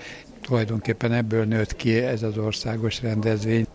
tulajdonképpen 0.46 1.12
ebből 1.12 1.44
nőtt 1.44 1.76
ki 1.76 1.96
ez 1.96 2.22
az 2.22 2.38
országos 2.38 3.02
rendezvény. 3.02 3.66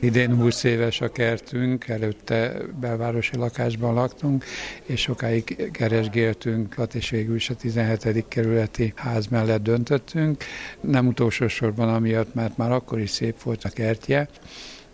Idén 0.00 0.34
20 0.34 0.64
éves 0.64 1.00
a 1.00 1.08
kertünk, 1.08 1.88
előtte 1.88 2.56
belvárosi 2.80 3.36
lakásban 3.36 3.94
laktunk, 3.94 4.44
és 4.82 5.00
sokáig 5.00 5.70
keresgéltünk, 5.72 6.76
és 6.92 7.10
végül 7.10 7.34
is 7.34 7.50
a 7.50 7.54
17. 7.54 8.24
kerületi 8.28 8.92
ház 8.96 9.26
mellett 9.26 9.62
döntöttünk. 9.62 10.44
Nem 10.80 11.06
utolsó 11.06 11.48
sorban 11.48 11.88
amiatt, 11.88 12.34
mert 12.34 12.56
már 12.56 12.72
akkor 12.72 13.00
is 13.00 13.10
szép 13.10 13.42
volt 13.42 13.64
a 13.64 13.68
kertje, 13.68 14.28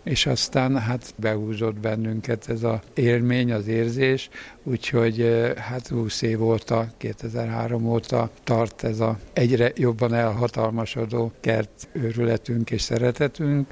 és 0.05 0.25
aztán 0.25 0.79
hát 0.79 1.13
behúzott 1.15 1.79
bennünket 1.79 2.49
ez 2.49 2.63
az 2.63 2.79
élmény, 2.93 3.51
az 3.51 3.67
érzés, 3.67 4.29
úgyhogy 4.63 5.43
hát 5.57 5.87
20 5.87 6.21
év 6.21 6.43
óta, 6.43 6.87
2003 6.97 7.85
óta 7.85 8.29
tart 8.43 8.83
ez 8.83 8.99
a 8.99 9.19
egyre 9.33 9.71
jobban 9.75 10.13
elhatalmasodó 10.13 11.31
kert 11.41 11.87
őrületünk 11.91 12.71
és 12.71 12.81
szeretetünk, 12.81 13.67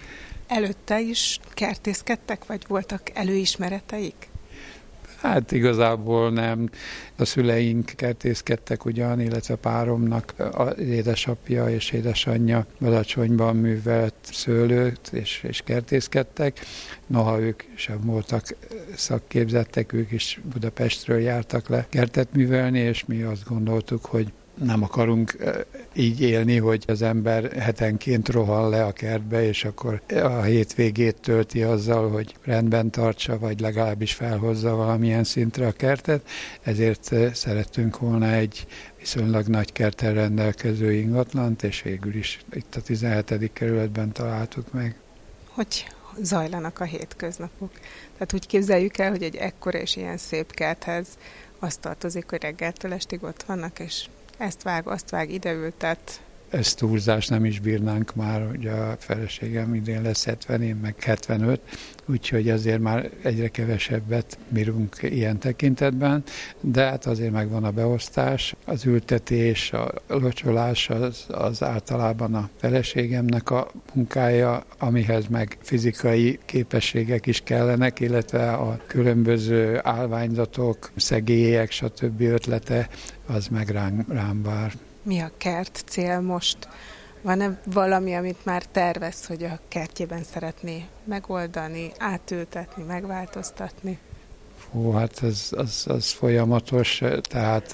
Előtte 0.48 1.00
is 1.00 1.40
kertészkedtek, 1.54 2.46
vagy 2.46 2.66
voltak 2.68 3.02
előismereteik? 3.14 4.33
Hát 5.24 5.52
igazából 5.52 6.32
nem. 6.32 6.70
A 7.16 7.26
szüleink 7.26 7.86
kertészkedtek 7.96 8.86
ugyan, 8.86 9.20
illetve 9.20 9.56
páromnak 9.56 10.34
az 10.52 10.78
édesapja 10.78 11.70
és 11.70 11.92
édesanyja 11.92 12.66
Balacsonyban 12.80 13.56
művelt 13.56 14.14
szőlőt 14.22 15.10
és, 15.12 15.44
és 15.48 15.62
kertészkedtek. 15.66 16.60
Noha 17.08 17.40
ők 17.40 17.64
sem 17.76 18.00
voltak 18.02 18.46
szakképzettek, 18.96 19.94
ők 19.94 20.12
is 20.12 20.40
Budapestről 20.54 21.20
jártak 21.20 21.68
le 21.68 21.86
kertet 21.90 22.34
művelni, 22.34 22.80
és 22.80 23.06
mi 23.06 23.22
azt 23.22 23.48
gondoltuk, 23.48 24.06
hogy 24.06 24.32
nem 24.54 24.84
akarunk 24.84 25.38
így 25.94 26.22
élni, 26.22 26.58
hogy 26.58 26.84
az 26.88 27.02
ember 27.02 27.52
hetenként 27.52 28.30
rohan 28.30 28.70
le 28.70 28.86
a 28.86 28.92
kertbe, 28.92 29.48
és 29.48 29.66
akkor 29.66 30.02
a 30.10 30.42
hétvégét 30.42 31.20
tölti 31.22 31.64
azzal, 31.64 32.10
hogy 32.10 32.36
rendben 32.44 32.90
tartsa, 32.90 33.40
vagy 33.40 33.60
legalábbis 33.60 34.14
felhozza 34.14 34.76
valamilyen 34.76 35.24
szintre 35.24 35.68
a 35.68 35.72
kertet. 35.72 36.28
Ezért 36.62 37.16
szerettünk 37.34 38.00
volna 38.00 38.32
egy 38.32 38.68
viszonylag 39.00 39.48
nagy 39.48 39.72
kertel 39.72 40.14
rendelkező 40.14 40.94
ingatlant, 40.94 41.64
és 41.64 41.82
végül 41.82 42.16
is 42.16 42.40
itt 42.54 42.76
a 42.76 42.82
17. 42.82 43.50
kerületben 43.54 44.12
találtuk 44.12 44.72
meg. 44.72 44.96
Hogy 45.50 45.88
zajlanak 46.22 46.80
a 46.80 46.84
hétköznapok? 46.84 47.72
Tehát 48.14 48.34
úgy 48.34 48.48
képzeljük 48.48 48.98
el, 48.98 49.10
hogy 49.10 49.24
egy 49.24 49.36
ekkora 49.36 49.80
és 49.80 49.96
ilyen 49.96 50.18
szép 50.18 50.52
kerthez 50.52 51.08
azt 51.60 51.80
tartozik, 51.80 52.30
hogy 52.30 52.42
reggeltől 52.42 52.94
estig 52.94 53.24
ott 53.24 53.44
vannak, 53.44 53.80
és 53.80 54.06
ezt 54.38 54.64
vág, 54.64 54.88
azt 54.88 55.10
vág, 55.10 55.32
ide 55.32 55.54
ültet. 55.54 56.22
Ezt 56.54 56.78
túlzás 56.78 57.28
nem 57.28 57.46
is 57.46 57.60
bírnánk 57.60 58.16
már, 58.16 58.48
hogy 58.50 58.68
a 58.68 58.96
feleségem 59.00 59.74
idén 59.74 60.02
lesz 60.02 60.26
70, 60.26 60.62
én 60.62 60.76
meg 60.76 60.96
75, 61.00 61.60
úgyhogy 62.06 62.50
azért 62.50 62.80
már 62.80 63.10
egyre 63.22 63.48
kevesebbet 63.48 64.38
bírunk 64.50 64.98
ilyen 65.02 65.40
tekintetben, 65.40 66.24
de 66.60 66.84
hát 66.84 67.06
azért 67.06 67.32
megvan 67.32 67.64
a 67.64 67.72
beosztás, 67.72 68.56
az 68.66 68.86
ültetés, 68.86 69.72
a 69.72 69.92
locsolás 70.08 70.90
az, 70.90 71.26
az 71.28 71.64
általában 71.64 72.36
a 72.36 72.50
feleségemnek 72.58 73.50
a 73.50 73.72
munkája, 73.94 74.64
amihez 74.78 75.28
meg 75.28 75.58
fizikai 75.62 76.40
képességek 76.46 77.26
is 77.26 77.42
kellenek, 77.44 78.00
illetve 78.00 78.52
a 78.52 78.80
különböző 78.88 79.80
állványzatok, 79.84 80.92
szegélyek, 80.96 81.72
stb. 81.72 82.22
ötlete, 82.22 82.90
az 83.28 83.48
meg 83.48 83.70
rám, 83.70 84.06
rám 84.10 84.44
vár. 84.44 84.74
Mi 85.04 85.20
a 85.20 85.32
kert 85.38 85.84
cél 85.86 86.22
most? 86.22 86.68
Van-e 87.22 87.62
valami, 87.66 88.16
amit 88.16 88.46
már 88.46 88.66
tervez, 88.66 89.26
hogy 89.26 89.44
a 89.44 89.60
kertjében 89.68 90.24
szeretné 90.24 90.86
megoldani, 91.04 91.92
átültetni, 91.98 92.84
megváltoztatni? 92.84 94.00
Hú, 94.74 94.92
hát 94.92 95.20
az, 95.20 95.54
az, 95.58 95.86
az 95.88 96.12
folyamatos, 96.12 97.02
tehát 97.22 97.74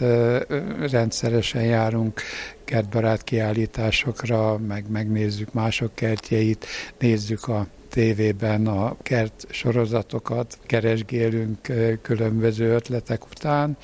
rendszeresen 0.91 1.63
járunk 1.63 2.21
kertbarát 2.65 3.23
kiállításokra, 3.23 4.57
meg 4.57 4.89
megnézzük 4.89 5.53
mások 5.53 5.95
kertjeit, 5.95 6.65
nézzük 6.97 7.47
a 7.47 7.67
tévében 7.89 8.67
a 8.67 8.97
kert 9.01 9.45
sorozatokat, 9.49 10.59
keresgélünk 10.65 11.57
különböző 12.01 12.73
ötletek 12.73 13.25
után, 13.25 13.77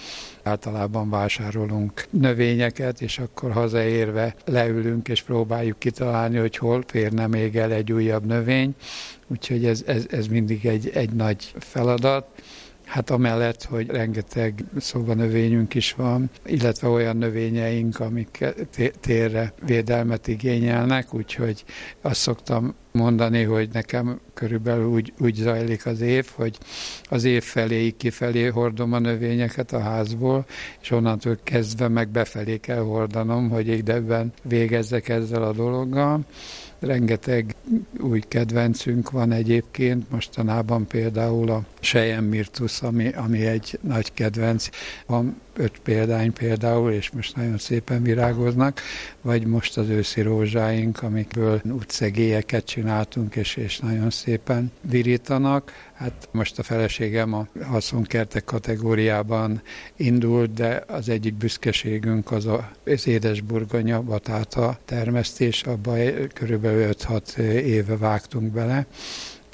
általában 0.43 1.10
vásárolunk 1.10 2.06
növényeket, 2.10 3.01
és 3.01 3.19
akkor 3.19 3.51
hazaérve 3.51 4.36
leülünk 4.45 5.08
és 5.08 5.21
próbáljuk 5.21 5.80
kitalálni, 5.80 6.38
hogy 6.38 6.58
hol 6.58 6.84
férne 6.88 7.28
még 7.28 7.56
el 7.56 7.71
egy 7.71 7.91
újabb 7.91 8.25
növény. 8.25 8.75
Úgyhogy 9.28 9.65
ez, 9.65 9.84
ez, 9.86 10.06
ez 10.10 10.28
mindig 10.28 10.65
egy, 10.65 10.89
egy 10.93 11.12
nagy 11.12 11.54
feladat. 11.60 12.28
Hát 12.86 13.10
amellett, 13.10 13.63
hogy 13.63 13.88
rengeteg 13.88 14.63
szobanövényünk 14.78 15.74
is 15.74 15.93
van, 15.93 16.30
illetve 16.45 16.88
olyan 16.88 17.17
növényeink, 17.17 18.00
amik 18.00 18.45
térre 19.00 19.54
védelmet 19.65 20.28
igényelnek, 20.28 21.13
úgyhogy 21.13 21.63
azt 22.02 22.19
szoktam 22.19 22.76
mondani, 22.91 23.43
hogy 23.43 23.69
nekem 23.74 24.19
körülbelül 24.34 24.86
úgy, 24.86 25.13
úgy 25.19 25.36
zajlik 25.36 25.86
az 25.86 26.02
év, 26.02 26.28
hogy 26.36 26.58
az 27.04 27.24
év 27.24 27.43
feléig 27.43 27.98
kifelé 27.98 28.45
hordom 28.45 28.93
a 28.93 29.00
növényeket 29.00 29.74
a 29.74 29.80
házból, 29.80 30.45
és 30.82 30.91
onnantól 30.91 31.38
kezdve 31.43 31.88
meg 31.88 32.10
befelé 32.10 32.58
kell 32.58 32.82
hordanom, 32.82 33.50
hogy 33.50 33.67
ideben 33.67 34.34
végezzek 34.43 35.10
ezzel 35.10 35.43
a 35.43 35.54
dologgal. 35.54 36.19
Rengeteg 36.80 37.56
új 38.00 38.19
kedvencünk 38.28 39.12
van 39.12 39.32
egyébként, 39.32 40.12
mostanában 40.12 40.88
például 40.88 41.52
a 41.52 41.63
Sejem 41.86 42.24
Mirtus, 42.24 42.82
ami, 42.82 43.08
ami 43.08 43.45
egy 43.45 43.80
nagy 43.82 44.13
kedvenc. 44.13 44.69
Van 45.06 45.41
öt 45.54 45.80
példány 45.84 46.34
például, 46.34 46.91
és 46.91 47.10
most 47.10 47.36
nagyon 47.36 47.58
szépen 47.58 48.04
virágoznak, 48.04 48.82
vagy 49.21 49.45
most 49.45 49.78
az 49.78 49.89
őszi 49.89 50.21
rózsáink, 50.21 51.04
amikből 51.04 51.62
utcegélyeket 51.63 52.65
csináltunk, 52.65 53.36
és, 53.36 53.56
és 53.56 53.80
nagyon 53.80 54.10
szépen 54.10 54.71
virítanak. 54.82 55.71
Hát 55.93 56.28
most 56.32 56.60
a 56.60 56.63
feleségem 56.63 57.34
a 57.34 57.48
haszonkertek 57.63 58.43
kategóriában 58.43 59.62
indult, 59.95 60.54
de 60.54 60.84
az 60.88 61.10
egyik 61.10 61.34
büszkeségünk 61.34 62.32
az 62.32 62.48
az 62.86 63.08
édesburgonya 63.08 64.02
batáta 64.02 64.80
termesztés, 64.86 65.63
abba 65.63 65.93
körülbelül 66.34 66.93
5-6 66.93 67.38
éve 67.38 67.98
vágtunk 67.98 68.52
bele, 68.52 68.86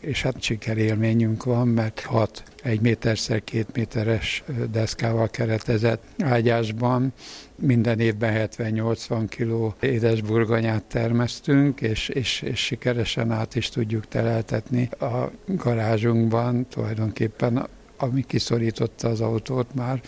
és 0.02 0.22
hát 0.22 0.42
sikerélményünk 0.42 1.44
van, 1.44 1.68
mert 1.68 2.00
hat 2.00 2.44
egy 2.64 2.82
méterszer 2.82 3.44
két 3.44 3.68
méteres 3.74 4.44
deszkával 4.72 5.30
keretezett 5.30 6.04
ágyásban 6.24 7.14
minden 7.56 8.00
évben 8.00 8.50
70-80 8.58 9.26
kiló 9.30 9.76
édesburgonyát 9.80 10.84
termesztünk, 10.84 11.82
és, 11.82 12.10
és, 12.10 12.42
és 12.42 12.60
sikeresen 12.60 13.32
át 13.32 13.56
is 13.56 13.70
tudjuk 13.70 14.08
teleltetni 14.08 14.90
a 15.00 15.32
garázsunkban, 15.46 16.68
tulajdonképpen 16.70 17.68
ami 17.98 18.26
kiszorította 18.28 19.08
az 19.08 19.22
autót 19.22 19.74
már. 19.76 20.02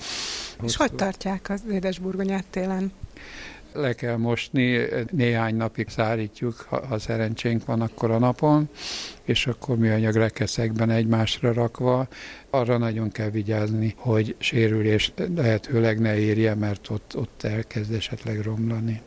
És 0.64 0.76
hogy 0.76 0.94
tartják 0.94 1.50
az 1.50 1.62
édesburgonyát 1.72 2.46
télen? 2.50 2.92
Le 3.74 3.94
kell 3.94 4.16
mosni, 4.16 4.80
néhány 5.12 5.56
napig 5.56 5.90
szárítjuk, 5.90 6.66
ha, 6.70 6.88
ha 6.88 7.00
szerencsénk 7.00 7.66
van 7.66 7.82
akkor 7.82 8.12
a 8.12 8.20
napon, 8.20 8.70
és 9.24 9.48
akkor 9.48 9.78
műanyag 9.78 10.16
rekeszekben 10.16 10.90
egymásra 10.90 11.54
rakva, 11.54 12.08
arra 12.50 12.78
nagyon 12.78 13.12
kell 13.12 13.30
vigyázni, 13.30 13.94
hogy 13.98 14.36
sérülés 14.40 15.14
lehetőleg 15.36 16.00
ne 16.00 16.18
érje, 16.18 16.56
mert 16.56 16.90
ott, 16.90 17.16
ott 17.18 17.44
elkezd 17.44 17.94
esetleg 17.94 18.42
romlani. 18.42 19.02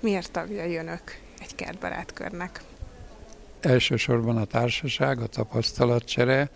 Miért 0.00 0.30
tagjai 0.30 0.76
önök 0.76 1.02
egy 1.40 1.54
kertbarátkörnek? 1.54 2.60
Elsősorban 3.60 4.36
a 4.36 4.44
társaság, 4.44 5.20
a 5.20 5.26
tapasztalatcsere, 5.26 6.50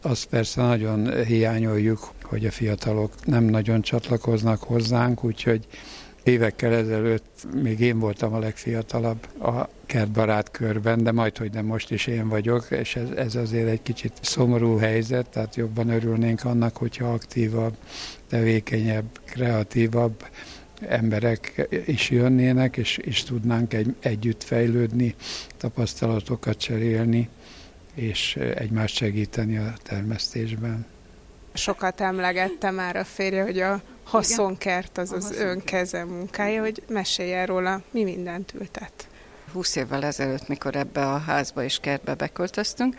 azt 0.00 0.26
persze 0.26 0.62
nagyon 0.62 1.24
hiányoljuk, 1.24 2.12
hogy 2.22 2.46
a 2.46 2.50
fiatalok 2.50 3.26
nem 3.26 3.44
nagyon 3.44 3.82
csatlakoznak 3.82 4.62
hozzánk, 4.62 5.24
úgyhogy 5.24 5.66
Évekkel 6.24 6.72
ezelőtt 6.72 7.46
még 7.62 7.80
én 7.80 7.98
voltam 7.98 8.34
a 8.34 8.38
legfiatalabb 8.38 9.42
a 9.42 9.68
kertbarát 9.86 10.50
körben, 10.50 11.02
de 11.02 11.12
majd, 11.12 11.36
hogy 11.36 11.52
nem 11.52 11.64
most 11.64 11.90
is 11.90 12.06
én 12.06 12.28
vagyok, 12.28 12.66
és 12.70 12.96
ez, 12.96 13.08
ez 13.10 13.34
azért 13.34 13.68
egy 13.68 13.82
kicsit 13.82 14.12
szomorú 14.20 14.76
helyzet, 14.76 15.28
tehát 15.28 15.56
jobban 15.56 15.88
örülnénk 15.88 16.44
annak, 16.44 16.76
hogyha 16.76 17.12
aktívabb, 17.12 17.76
tevékenyebb, 18.28 19.20
kreatívabb 19.24 20.24
emberek 20.88 21.68
is 21.86 22.10
jönnének, 22.10 22.76
és, 22.76 22.96
és 22.96 23.22
tudnánk 23.22 23.74
egy, 23.74 23.94
együtt 24.00 24.42
fejlődni, 24.42 25.14
tapasztalatokat 25.56 26.56
cserélni, 26.56 27.28
és 27.94 28.36
egymást 28.36 28.94
segíteni 28.94 29.56
a 29.56 29.72
termesztésben. 29.82 30.86
Sokat 31.52 32.00
emlegette 32.00 32.70
már 32.70 32.96
a 32.96 33.04
férje, 33.04 33.42
hogy 33.42 33.60
a 33.60 33.82
haszonkert 34.04 34.98
az 34.98 35.12
az 35.12 35.30
ön 35.38 35.64
keze 35.64 36.04
munkája, 36.04 36.60
hogy 36.60 36.82
mesélj 36.88 37.44
róla, 37.44 37.82
mi 37.90 38.04
mindent 38.04 38.54
ültet. 38.54 39.08
20 39.52 39.76
évvel 39.76 40.04
ezelőtt, 40.04 40.48
mikor 40.48 40.76
ebbe 40.76 41.06
a 41.06 41.18
házba 41.18 41.64
és 41.64 41.78
kertbe 41.80 42.14
beköltöztünk, 42.14 42.96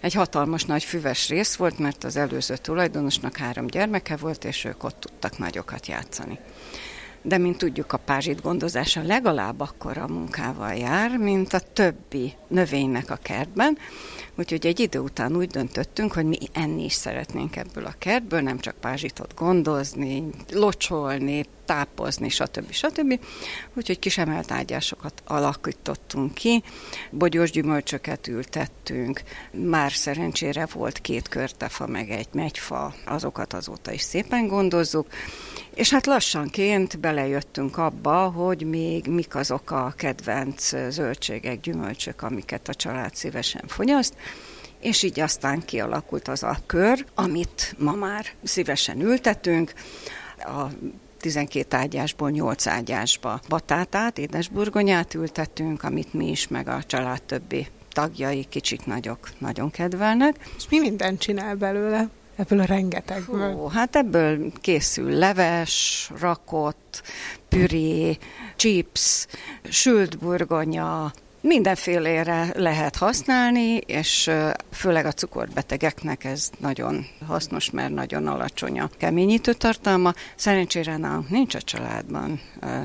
egy 0.00 0.14
hatalmas 0.14 0.64
nagy 0.64 0.84
füves 0.84 1.28
rész 1.28 1.54
volt, 1.54 1.78
mert 1.78 2.04
az 2.04 2.16
előző 2.16 2.56
tulajdonosnak 2.56 3.36
három 3.36 3.66
gyermeke 3.66 4.16
volt, 4.16 4.44
és 4.44 4.64
ők 4.64 4.84
ott 4.84 5.00
tudtak 5.00 5.38
nagyokat 5.38 5.86
játszani. 5.86 6.38
De 7.22 7.38
mint 7.38 7.58
tudjuk, 7.58 7.92
a 7.92 7.96
pázsit 7.96 8.42
gondozása 8.42 9.02
legalább 9.02 9.60
akkora 9.60 10.06
munkával 10.06 10.74
jár, 10.74 11.16
mint 11.16 11.52
a 11.52 11.60
többi 11.72 12.34
növénynek 12.48 13.10
a 13.10 13.18
kertben, 13.22 13.78
Úgyhogy 14.38 14.66
egy 14.66 14.80
idő 14.80 14.98
után 14.98 15.36
úgy 15.36 15.48
döntöttünk, 15.48 16.12
hogy 16.12 16.24
mi 16.24 16.38
enni 16.52 16.84
is 16.84 16.92
szeretnénk 16.92 17.56
ebből 17.56 17.84
a 17.84 17.94
kertből, 17.98 18.40
nem 18.40 18.58
csak 18.58 18.74
pázsitot 18.74 19.34
gondozni, 19.34 20.24
locsolni, 20.50 21.44
tápozni, 21.64 22.28
stb. 22.28 22.72
stb. 22.72 23.20
Úgyhogy 23.74 23.98
kis 23.98 24.18
emelt 24.18 24.50
ágyásokat 24.50 25.22
alakítottunk 25.26 26.34
ki, 26.34 26.62
bogyós 27.10 27.50
gyümölcsöket 27.50 28.26
ültettünk, 28.26 29.22
már 29.50 29.92
szerencsére 29.92 30.66
volt 30.72 30.98
két 30.98 31.28
körtefa, 31.28 31.86
meg 31.86 32.10
egy 32.10 32.28
megyfa, 32.32 32.94
azokat 33.06 33.52
azóta 33.52 33.92
is 33.92 34.02
szépen 34.02 34.46
gondozzuk, 34.46 35.06
és 35.74 35.90
hát 35.90 36.06
lassanként 36.06 36.98
belejöttünk 36.98 37.78
abba, 37.78 38.28
hogy 38.30 38.62
még 38.62 39.06
mik 39.06 39.34
azok 39.34 39.70
a 39.70 39.92
kedvenc 39.96 40.90
zöldségek, 40.90 41.60
gyümölcsök, 41.60 42.22
amiket 42.22 42.68
a 42.68 42.74
család 42.74 43.14
szívesen 43.14 43.64
fogyaszt, 43.66 44.14
és 44.80 45.02
így 45.02 45.20
aztán 45.20 45.64
kialakult 45.64 46.28
az 46.28 46.42
a 46.42 46.58
kör, 46.66 47.04
amit 47.14 47.74
ma 47.78 47.92
már 47.92 48.26
szívesen 48.42 49.00
ültetünk. 49.00 49.72
A 50.38 50.66
12 51.20 51.76
ágyásból 51.76 52.30
8 52.30 52.66
ágyásba 52.66 53.40
batátát, 53.48 54.18
édesburgonyát 54.18 55.14
ültetünk, 55.14 55.82
amit 55.82 56.14
mi 56.14 56.30
is, 56.30 56.48
meg 56.48 56.68
a 56.68 56.82
család 56.86 57.22
többi 57.22 57.66
tagjai, 57.88 58.44
kicsik, 58.44 58.86
nagyok 58.86 59.30
nagyon 59.38 59.70
kedvelnek. 59.70 60.36
És 60.56 60.64
mi 60.70 60.78
mindent 60.78 61.20
csinál 61.20 61.54
belőle? 61.54 62.08
Ebből 62.36 62.60
a 62.60 62.64
rengetegből. 62.64 63.54
Ó, 63.54 63.68
hát 63.68 63.96
ebből 63.96 64.52
készül 64.60 65.10
leves, 65.10 66.10
rakott, 66.20 67.02
püré, 67.48 68.18
chips, 68.56 69.26
sült 69.68 70.18
burgonya, 70.18 71.12
Mindenfélére 71.40 72.52
lehet 72.56 72.96
használni, 72.96 73.76
és 73.76 74.30
főleg 74.72 75.06
a 75.06 75.12
cukorbetegeknek 75.12 76.24
ez 76.24 76.50
nagyon 76.58 77.06
hasznos, 77.26 77.70
mert 77.70 77.92
nagyon 77.92 78.26
alacsony 78.26 78.80
a 78.80 78.90
keményítő 78.98 79.52
tartalma. 79.52 80.12
Szerencsére 80.36 80.96
nálunk 80.96 81.30
nincs 81.30 81.54
a 81.54 81.62
családban 81.62 82.40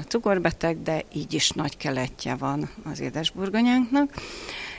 cukorbeteg, 0.07 0.81
de 0.81 1.03
így 1.13 1.33
is 1.33 1.49
nagy 1.49 1.77
keletje 1.77 2.35
van 2.35 2.69
az 2.91 2.99
édesburgonyánknak. 2.99 4.13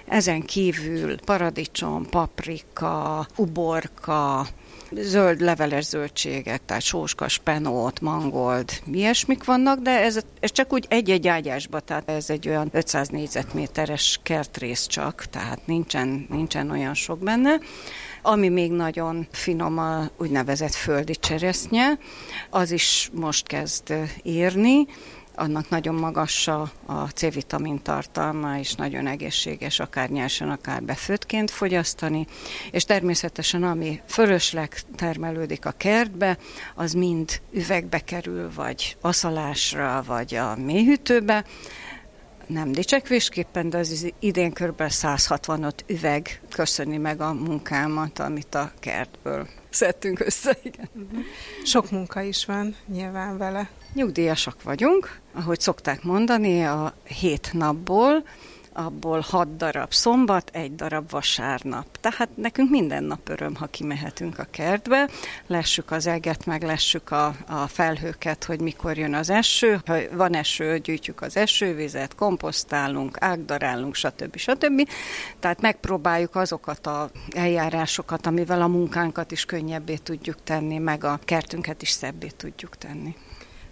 Ezen 0.06 0.42
kívül 0.42 1.20
paradicsom, 1.20 2.06
paprika, 2.06 3.26
uborka, 3.36 4.46
zöld 4.96 5.40
leveles 5.40 5.84
zöldségek, 5.84 6.64
tehát 6.64 6.82
sóska, 6.82 7.28
spenót, 7.28 8.00
mangold, 8.00 8.70
ilyesmik 8.92 9.44
vannak, 9.44 9.78
de 9.78 9.90
ez, 9.90 10.18
ez 10.40 10.52
csak 10.52 10.72
úgy 10.72 10.86
egy-egy 10.88 11.28
ágyásba, 11.28 11.80
tehát 11.80 12.10
ez 12.10 12.30
egy 12.30 12.48
olyan 12.48 12.68
500 12.72 13.08
négyzetméteres 13.08 14.20
kertrész 14.22 14.86
csak, 14.86 15.24
tehát 15.30 15.66
nincsen, 15.66 16.26
nincsen 16.30 16.70
olyan 16.70 16.94
sok 16.94 17.18
benne. 17.18 17.58
Ami 18.22 18.48
még 18.48 18.70
nagyon 18.70 19.26
finom 19.30 19.78
a 19.78 20.08
úgynevezett 20.16 20.74
földi 20.74 21.14
cseresznye, 21.14 21.98
az 22.50 22.70
is 22.70 23.10
most 23.12 23.46
kezd 23.46 23.94
írni, 24.22 24.86
annak 25.34 25.68
nagyon 25.68 25.94
magas 25.94 26.48
a, 26.48 26.72
C-vitamin 27.14 27.82
tartalma, 27.82 28.58
és 28.58 28.74
nagyon 28.74 29.06
egészséges, 29.06 29.80
akár 29.80 30.10
nyersen, 30.10 30.50
akár 30.50 30.82
befőttként 30.82 31.50
fogyasztani, 31.50 32.26
és 32.70 32.84
természetesen 32.84 33.62
ami 33.62 34.00
fölösleg 34.06 34.80
termelődik 34.96 35.66
a 35.66 35.74
kertbe, 35.76 36.38
az 36.74 36.92
mind 36.92 37.40
üvegbe 37.52 37.98
kerül, 37.98 38.50
vagy 38.54 38.96
aszalásra, 39.00 40.02
vagy 40.06 40.34
a 40.34 40.56
mélyhűtőbe, 40.56 41.44
nem 42.48 42.72
dicsekvésképpen, 42.72 43.70
de 43.70 43.78
az 43.78 44.12
idén 44.18 44.52
kb. 44.52 44.82
165 44.88 45.84
üveg 45.86 46.40
köszöni 46.50 46.96
meg 46.96 47.20
a 47.20 47.32
munkámat, 47.32 48.18
amit 48.18 48.54
a 48.54 48.72
kertből 48.80 49.48
szedtünk 49.70 50.20
össze. 50.20 50.56
Igen. 50.62 50.88
Sok 51.64 51.90
munka 51.90 52.20
is 52.20 52.44
van 52.44 52.76
nyilván 52.86 53.38
vele. 53.38 53.68
Nyugdíjasak 53.92 54.62
vagyunk, 54.62 55.20
ahogy 55.34 55.60
szokták 55.60 56.02
mondani, 56.02 56.64
a 56.64 56.94
hét 57.04 57.50
napból, 57.52 58.24
abból 58.74 59.20
hat 59.20 59.56
darab 59.56 59.92
szombat, 59.92 60.50
egy 60.52 60.74
darab 60.74 61.10
vasárnap. 61.10 61.86
Tehát 62.00 62.28
nekünk 62.34 62.70
minden 62.70 63.04
nap 63.04 63.28
öröm, 63.28 63.54
ha 63.54 63.66
kimehetünk 63.66 64.38
a 64.38 64.46
kertbe, 64.50 65.08
lessük 65.46 65.90
az 65.90 66.06
eget, 66.06 66.46
meg 66.46 66.62
lessük 66.62 67.10
a, 67.10 67.34
a 67.46 67.66
felhőket, 67.66 68.44
hogy 68.44 68.60
mikor 68.60 68.96
jön 68.96 69.14
az 69.14 69.30
eső. 69.30 69.80
Ha 69.86 69.96
van 70.12 70.34
eső, 70.34 70.78
gyűjtjük 70.78 71.22
az 71.22 71.36
esővizet, 71.36 72.14
komposztálunk, 72.14 73.16
ágdarálunk, 73.20 73.94
stb. 73.94 74.36
stb. 74.36 74.88
Tehát 75.40 75.60
megpróbáljuk 75.60 76.36
azokat 76.36 76.86
a 76.86 77.10
eljárásokat, 77.30 78.26
amivel 78.26 78.62
a 78.62 78.68
munkánkat 78.68 79.30
is 79.30 79.44
könnyebbé 79.44 79.96
tudjuk 79.96 80.36
tenni, 80.44 80.78
meg 80.78 81.04
a 81.04 81.20
kertünket 81.24 81.82
is 81.82 81.90
szebbé 81.90 82.26
tudjuk 82.26 82.76
tenni. 82.76 83.14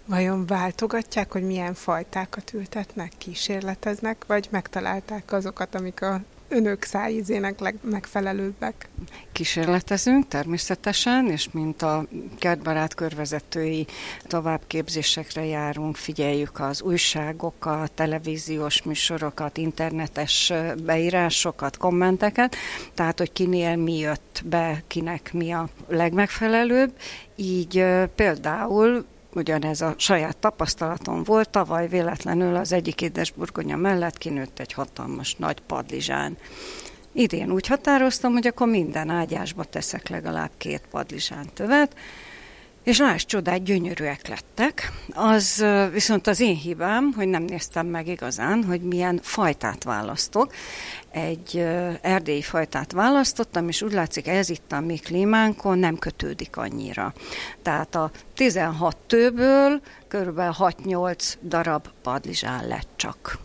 Vajon 0.05 0.45
váltogatják, 0.45 1.31
hogy 1.31 1.43
milyen 1.43 1.73
fajtákat 1.73 2.53
ültetnek, 2.53 3.11
kísérleteznek, 3.17 4.25
vagy 4.27 4.47
megtalálták 4.51 5.31
azokat, 5.31 5.75
amik 5.75 6.01
a 6.01 6.21
önök 6.47 6.83
szájízének 6.83 7.59
legmegfelelőbbek? 7.59 8.89
Kísérletezünk 9.31 10.27
természetesen, 10.27 11.27
és 11.27 11.47
mint 11.51 11.81
a 11.81 12.05
kertbarát 12.39 12.93
körvezetői 12.93 13.87
továbbképzésekre 14.23 15.45
járunk, 15.45 15.95
figyeljük 15.95 16.59
az 16.59 16.81
újságokat, 16.81 17.91
televíziós 17.91 18.81
műsorokat, 18.83 19.57
internetes 19.57 20.53
beírásokat, 20.83 21.77
kommenteket, 21.77 22.55
tehát 22.93 23.17
hogy 23.17 23.31
kinél 23.31 23.75
mi 23.75 23.97
jött 23.97 24.41
be, 24.45 24.83
kinek 24.87 25.33
mi 25.33 25.51
a 25.51 25.69
legmegfelelőbb. 25.87 26.91
Így 27.35 27.85
például 28.15 29.05
ugyanez 29.35 29.81
a 29.81 29.93
saját 29.97 30.37
tapasztalatom 30.37 31.23
volt, 31.23 31.49
tavaly 31.49 31.87
véletlenül 31.87 32.55
az 32.55 32.71
egyik 32.71 33.01
édesburgonya 33.01 33.75
mellett 33.75 34.17
kinőtt 34.17 34.59
egy 34.59 34.73
hatalmas 34.73 35.35
nagy 35.35 35.59
padlizsán. 35.59 36.37
Idén 37.11 37.51
úgy 37.51 37.67
határoztam, 37.67 38.31
hogy 38.31 38.47
akkor 38.47 38.67
minden 38.67 39.09
ágyásba 39.09 39.63
teszek 39.63 40.09
legalább 40.09 40.51
két 40.57 40.81
padlizsántövet, 40.91 41.95
és 42.83 42.97
lásd 42.97 43.27
csodát, 43.27 43.63
gyönyörűek 43.63 44.27
lettek. 44.27 44.91
Az 45.13 45.65
viszont 45.91 46.27
az 46.27 46.39
én 46.39 46.55
hibám, 46.55 47.13
hogy 47.15 47.27
nem 47.27 47.43
néztem 47.43 47.87
meg 47.87 48.07
igazán, 48.07 48.63
hogy 48.63 48.81
milyen 48.81 49.19
fajtát 49.21 49.83
választok. 49.83 50.53
Egy 51.11 51.57
erdélyi 52.01 52.41
fajtát 52.41 52.91
választottam, 52.91 53.67
és 53.67 53.81
úgy 53.81 53.93
látszik, 53.93 54.27
ez 54.27 54.49
itt 54.49 54.71
a 54.71 54.79
mi 54.79 54.97
klímánkon 54.97 55.77
nem 55.77 55.97
kötődik 55.97 56.57
annyira. 56.57 57.13
Tehát 57.61 57.95
a 57.95 58.11
16 58.35 58.97
tőből 59.07 59.81
kb. 60.07 60.39
6-8 60.39 61.33
darab 61.43 61.87
padlizsán 62.01 62.67
lett 62.67 62.89
csak. 62.95 63.37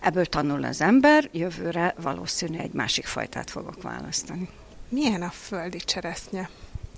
Ebből 0.00 0.26
tanul 0.26 0.64
az 0.64 0.80
ember, 0.80 1.28
jövőre 1.32 1.94
valószínű 2.02 2.58
egy 2.58 2.72
másik 2.72 3.06
fajtát 3.06 3.50
fogok 3.50 3.82
választani. 3.82 4.48
Milyen 4.88 5.22
a 5.22 5.30
földi 5.30 5.78
cseresznye? 5.78 6.48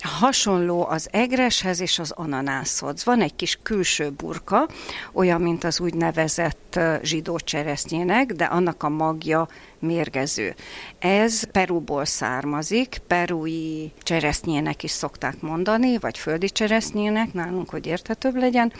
Hasonló 0.02 0.86
az 0.86 1.08
egreshez 1.10 1.80
és 1.80 1.98
az 1.98 2.10
ananászhoz. 2.10 3.04
Van 3.04 3.20
egy 3.20 3.36
kis 3.36 3.58
külső 3.62 4.10
burka, 4.10 4.68
olyan, 5.12 5.40
mint 5.40 5.64
az 5.64 5.80
úgynevezett 5.80 6.78
zsidó 7.02 7.38
cseresznyének, 7.38 8.32
de 8.32 8.44
annak 8.44 8.82
a 8.82 8.88
magja 8.88 9.48
mérgező. 9.78 10.54
Ez 10.98 11.42
Perúból 11.44 12.04
származik, 12.04 13.00
perui 13.06 13.92
cseresznyének 14.02 14.82
is 14.82 14.90
szokták 14.90 15.40
mondani, 15.40 15.98
vagy 15.98 16.18
földi 16.18 16.48
cseresznyének, 16.48 17.32
nálunk, 17.32 17.70
hogy 17.70 17.86
érthetőbb 17.86 18.36
legyen. 18.36 18.72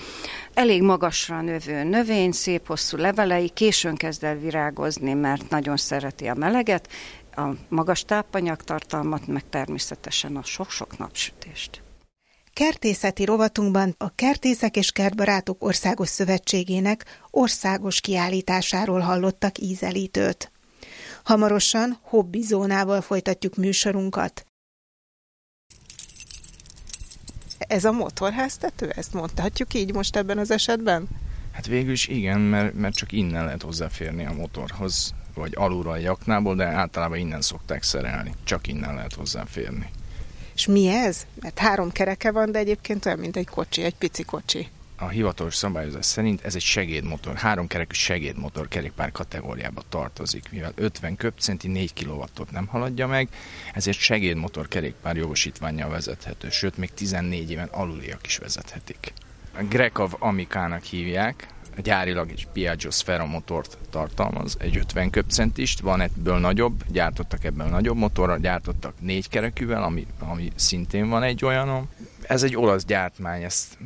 Elég 0.54 0.82
magasra 0.82 1.40
növő 1.40 1.82
növény, 1.82 2.32
szép 2.32 2.66
hosszú 2.66 2.96
levelei, 2.96 3.48
későn 3.48 3.96
kezd 3.96 4.24
el 4.24 4.37
virágozni, 4.37 5.12
mert 5.12 5.50
nagyon 5.50 5.76
szereti 5.76 6.26
a 6.26 6.35
meleget, 6.35 6.88
a 7.37 7.55
magas 7.68 8.05
tápanyagtartalmat, 8.05 9.27
meg 9.27 9.49
természetesen 9.49 10.37
a 10.37 10.42
sok-sok 10.42 10.99
napsütést. 10.99 11.83
Kertészeti 12.53 13.25
rovatunkban 13.25 13.95
a 13.99 14.14
Kertészek 14.14 14.77
és 14.77 14.92
Kertbarátok 14.92 15.64
Országos 15.64 16.09
Szövetségének 16.09 17.05
országos 17.31 18.01
kiállításáról 18.01 19.01
hallottak 19.01 19.59
ízelítőt. 19.59 20.53
Hamarosan 21.25 21.99
hobbi 22.03 22.42
zónával 22.42 23.01
folytatjuk 23.01 23.57
műsorunkat. 23.57 24.47
Ez 27.59 27.85
a 27.85 27.92
motorháztető? 27.92 28.90
Ezt 28.90 29.12
mondhatjuk 29.12 29.75
így 29.75 29.95
most 29.95 30.16
ebben 30.16 30.38
az 30.38 30.51
esetben? 30.51 31.09
Hát 31.53 31.66
végül 31.66 31.92
is 31.92 32.07
igen, 32.09 32.40
mert, 32.40 32.75
mert 32.75 32.95
csak 32.95 33.12
innen 33.12 33.45
lehet 33.45 33.62
hozzáférni 33.62 34.27
a 34.27 34.33
motorhoz 34.33 35.14
vagy 35.35 35.53
alulra 35.57 35.90
a 35.90 35.97
jaknából, 35.97 36.55
de 36.55 36.64
általában 36.64 37.18
innen 37.18 37.40
szokták 37.40 37.83
szerelni. 37.83 38.35
Csak 38.45 38.66
innen 38.66 38.95
lehet 38.95 39.14
hozzáférni. 39.14 39.90
És 40.55 40.66
mi 40.66 40.88
ez? 40.88 41.27
Mert 41.40 41.59
három 41.59 41.92
kereke 41.92 42.31
van, 42.31 42.53
de 42.53 42.59
egyébként 42.59 43.07
olyan, 43.07 43.18
mint 43.18 43.37
egy 43.37 43.49
kocsi, 43.49 43.83
egy 43.83 43.95
pici 43.95 44.23
kocsi. 44.23 44.68
A 44.97 45.09
hivatalos 45.09 45.55
szabályozás 45.55 46.05
szerint 46.05 46.45
ez 46.45 46.55
egy 46.55 46.62
segédmotor, 46.62 47.37
három 47.37 47.66
kerekű 47.66 47.95
segédmotor 47.95 48.68
kerékpár 48.68 49.12
kategóriába 49.12 49.83
tartozik, 49.88 50.49
mivel 50.51 50.73
50 50.75 51.16
köbcenti 51.16 51.68
4 51.68 51.92
kW-ot 52.05 52.51
nem 52.51 52.66
haladja 52.66 53.07
meg, 53.07 53.29
ezért 53.75 53.99
segédmotor 53.99 54.68
kerékpár 54.68 55.16
jogosítványjal 55.16 55.90
vezethető, 55.90 56.51
sőt 56.51 56.77
még 56.77 56.95
14 56.95 57.51
éven 57.51 57.68
aluliak 57.68 58.27
is 58.27 58.37
vezethetik. 58.37 59.12
A 59.59 59.62
Grekov 59.62 60.12
Amikának 60.18 60.83
hívják, 60.83 61.47
gyárilag 61.76 62.30
egy 62.30 62.48
Piaggio 62.52 62.90
Sfera 62.90 63.26
motort 63.26 63.78
tartalmaz, 63.90 64.56
egy 64.58 64.76
50 64.76 65.11
köbcentist, 65.11 65.80
van 65.80 66.00
ebből 66.00 66.38
nagyobb, 66.38 66.85
gyártottak 66.88 67.44
ebből 67.44 67.66
nagyobb 67.66 67.96
motorra, 67.96 68.37
gyártottak 68.37 68.94
négy 69.00 69.28
kerekűvel, 69.28 69.82
ami, 69.82 70.06
ami 70.18 70.52
szintén 70.54 71.08
van 71.08 71.22
egy 71.22 71.44
olyanom. 71.44 71.88
Ez 72.22 72.42
egy 72.42 72.56
olasz 72.56 72.85
gyártmány, 72.85 73.42
ezt 73.42 73.78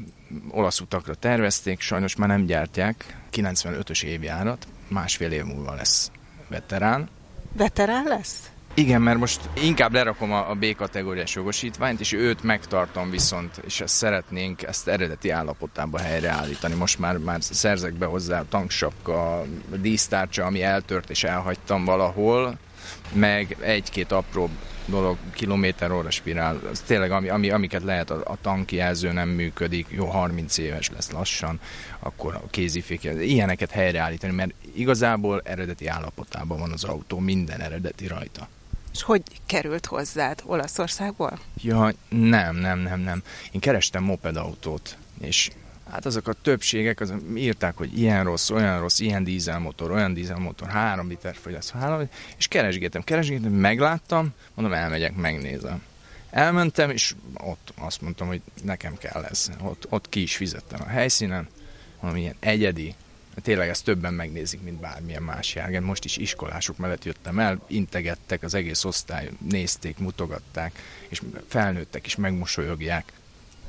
olasz 0.51 0.81
utakra 0.81 1.15
tervezték, 1.15 1.81
sajnos 1.81 2.17
már 2.17 2.29
nem 2.29 2.47
gyártják, 2.47 3.17
95-ös 3.33 4.03
évjárat, 4.03 4.67
másfél 4.89 5.33
év 5.33 5.45
múlva 5.45 5.75
lesz 5.75 6.11
veterán. 6.49 7.09
Veterán 7.53 8.05
lesz? 8.05 8.51
Igen, 8.79 9.03
mert 9.03 9.19
most 9.19 9.41
inkább 9.63 9.93
lerakom 9.93 10.33
a, 10.33 10.51
a 10.51 10.55
B-kategóriás 10.55 11.35
jogosítványt, 11.35 12.01
és 12.01 12.13
őt 12.13 12.43
megtartom 12.43 13.11
viszont, 13.11 13.63
és 13.65 13.81
ezt 13.81 13.95
szeretnénk 13.95 14.63
ezt 14.63 14.89
eredeti 14.89 15.31
állapotába 15.31 15.99
helyreállítani. 15.99 16.75
Most 16.75 16.99
már, 16.99 17.19
már 17.19 17.43
szerzek 17.43 17.95
be 17.95 18.07
hozzá 18.07 18.41
a 18.41 18.49
tanksapka, 18.49 19.39
a 19.39 19.47
dísztárcsa, 19.77 20.45
ami 20.45 20.63
eltört 20.63 21.11
és 21.11 21.25
elhagytam 21.25 21.85
valahol, 21.85 22.59
meg 23.13 23.57
egy-két 23.61 24.13
apró 24.13 24.51
dolog, 24.87 25.17
kilométer 25.33 25.91
óra 25.91 26.11
spirál, 26.11 26.61
az 26.71 26.81
tényleg 26.81 27.11
ami, 27.11 27.29
ami, 27.29 27.51
amiket 27.51 27.83
lehet, 27.83 28.11
a, 28.11 28.21
a 28.25 28.39
tankjelző 28.41 29.13
nem 29.13 29.29
működik, 29.29 29.87
jó 29.91 30.07
30 30.07 30.59
éves 30.59 30.91
lesz 30.91 31.11
lassan, 31.11 31.61
akkor 31.99 32.35
a 32.35 32.51
kézifék, 32.51 33.05
ilyeneket 33.05 33.71
helyreállítani, 33.71 34.33
mert 34.33 34.55
igazából 34.75 35.41
eredeti 35.45 35.87
állapotában 35.87 36.59
van 36.59 36.73
az 36.73 36.85
autó, 36.85 37.19
minden 37.19 37.61
eredeti 37.61 38.07
rajta. 38.07 38.49
És 38.97 39.03
hogy 39.03 39.23
került 39.47 39.87
hozzád 39.87 40.43
Olaszországból? 40.45 41.39
Ja, 41.63 41.93
nem, 42.09 42.57
nem, 42.57 42.79
nem, 42.79 43.01
nem. 43.01 43.23
Én 43.53 43.61
kerestem 43.61 44.03
mopedautót, 44.03 44.97
és 45.21 45.51
hát 45.91 46.07
azok 46.07 46.29
a 46.29 46.33
többségek 46.33 47.01
az, 47.01 47.13
írták, 47.35 47.77
hogy 47.77 47.99
ilyen 47.99 48.25
rossz, 48.25 48.51
olyan 48.51 48.81
rossz, 48.81 48.99
ilyen 48.99 49.25
dízelmotor, 49.25 49.91
olyan 49.91 50.15
dízelmotor, 50.15 50.69
három 50.69 51.09
liter 51.09 51.35
fogyaszt, 51.35 51.71
három, 51.71 52.09
és 52.37 52.49
keresgéltem, 52.49 53.03
keresgéltem, 53.03 53.53
megláttam, 53.53 54.35
mondom, 54.55 54.75
elmegyek, 54.75 55.15
megnézem. 55.15 55.83
Elmentem, 56.31 56.91
és 56.91 57.15
ott 57.35 57.73
azt 57.79 58.01
mondtam, 58.01 58.27
hogy 58.27 58.41
nekem 58.63 58.97
kell 58.99 59.23
ez. 59.23 59.51
Ott, 59.63 59.87
ott 59.89 60.09
ki 60.09 60.23
is 60.23 60.37
fizettem 60.37 60.81
a 60.83 60.89
helyszínen, 60.89 61.49
mondom, 62.01 62.21
ilyen 62.21 62.37
egyedi, 62.41 62.95
tényleg 63.43 63.69
ezt 63.69 63.85
többen 63.85 64.15
megnézik, 64.15 64.63
mint 64.63 64.81
bármilyen 64.81 65.23
más 65.23 65.55
járgen. 65.55 65.83
Most 65.83 66.05
is 66.05 66.17
iskolások 66.17 66.77
mellett 66.77 67.05
jöttem 67.05 67.39
el, 67.39 67.61
integettek, 67.67 68.43
az 68.43 68.55
egész 68.55 68.85
osztály 68.85 69.29
nézték, 69.51 69.99
mutogatták, 69.99 70.79
és 71.09 71.23
felnőttek 71.49 72.07
is 72.07 72.17
megmosolyogják. 72.17 73.13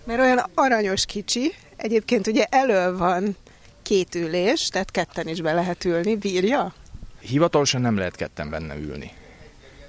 Mert 0.04 0.20
olyan 0.20 0.50
aranyos 0.54 1.06
kicsi, 1.06 1.54
egyébként 1.76 2.28
ugye 2.28 2.46
elő 2.50 2.98
van 2.98 3.36
két 3.82 4.16
ülés, 4.16 4.68
tehát 4.68 4.92
ketten 4.92 5.28
is 5.28 5.42
be 5.42 5.54
lehet 5.54 5.86
ülni, 5.86 6.16
bírja? 6.16 6.74
Hivatalosan 7.20 7.82
nem 7.82 7.98
lehet 7.98 8.16
ketten 8.16 8.50
benne 8.50 8.76
ülni, 8.76 9.12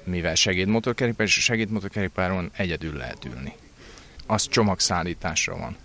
mivel 0.05 0.35
segédmotorkerékpár, 0.35 1.27
és 1.27 1.37
a 1.37 1.41
segédmotorkerékpáron 1.41 2.51
egyedül 2.57 2.97
lehet 2.97 3.25
ülni. 3.25 3.53
Az 4.27 4.49
csomagszállításra 4.49 5.57
van 5.57 5.77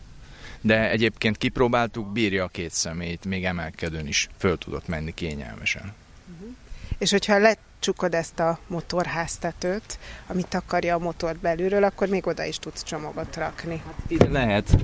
de 0.64 0.90
egyébként 0.90 1.38
kipróbáltuk, 1.38 2.12
bírja 2.12 2.44
a 2.44 2.48
két 2.48 2.72
szemét, 2.72 3.26
még 3.26 3.46
emelkedőn 3.46 4.08
is 4.08 4.30
föl 4.38 4.58
tudott 4.58 4.88
menni 4.88 5.14
kényelmesen. 5.14 5.94
Uh-huh. 6.34 6.56
És 6.98 7.12
hogyha 7.12 7.38
lecsukod 7.38 8.14
ezt 8.14 8.40
a 8.40 8.60
motorháztetőt, 8.68 10.00
amit 10.28 10.54
akarja 10.54 10.96
a 10.96 11.00
motor 11.00 11.36
belülről, 11.36 11.84
akkor 11.84 12.08
még 12.08 12.28
oda 12.28 12.44
is 12.46 12.60
tudsz 12.60 12.84
csomagot 12.84 13.36
rakni. 13.36 13.82
Hát 13.86 13.96
ide 14.08 14.30
lehet, 14.30 14.76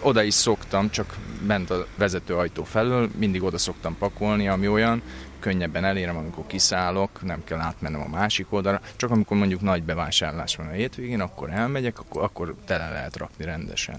oda 0.00 0.22
is 0.22 0.34
szoktam, 0.34 0.90
csak 0.90 1.16
bent 1.46 1.70
a 1.70 1.86
vezetőajtó 1.96 2.64
felől, 2.64 3.10
mindig 3.16 3.42
oda 3.42 3.58
szoktam 3.58 3.96
pakolni, 3.98 4.48
ami 4.48 4.68
olyan, 4.68 5.02
könnyebben 5.38 5.84
elérem, 5.84 6.16
amikor 6.16 6.46
kiszállok, 6.46 7.22
nem 7.22 7.44
kell 7.44 7.58
átmennem 7.58 8.00
a 8.00 8.08
másik 8.08 8.52
oldalra, 8.52 8.80
csak 8.96 9.10
amikor 9.10 9.36
mondjuk 9.36 9.60
nagy 9.60 9.82
bevásárlás 9.82 10.56
van 10.56 10.66
a 10.66 10.70
hétvégén, 10.70 11.20
akkor 11.20 11.50
elmegyek, 11.50 11.98
akkor, 11.98 12.22
akkor 12.22 12.54
tele 12.66 12.90
lehet 12.90 13.16
rakni 13.16 13.44
rendesen 13.44 13.98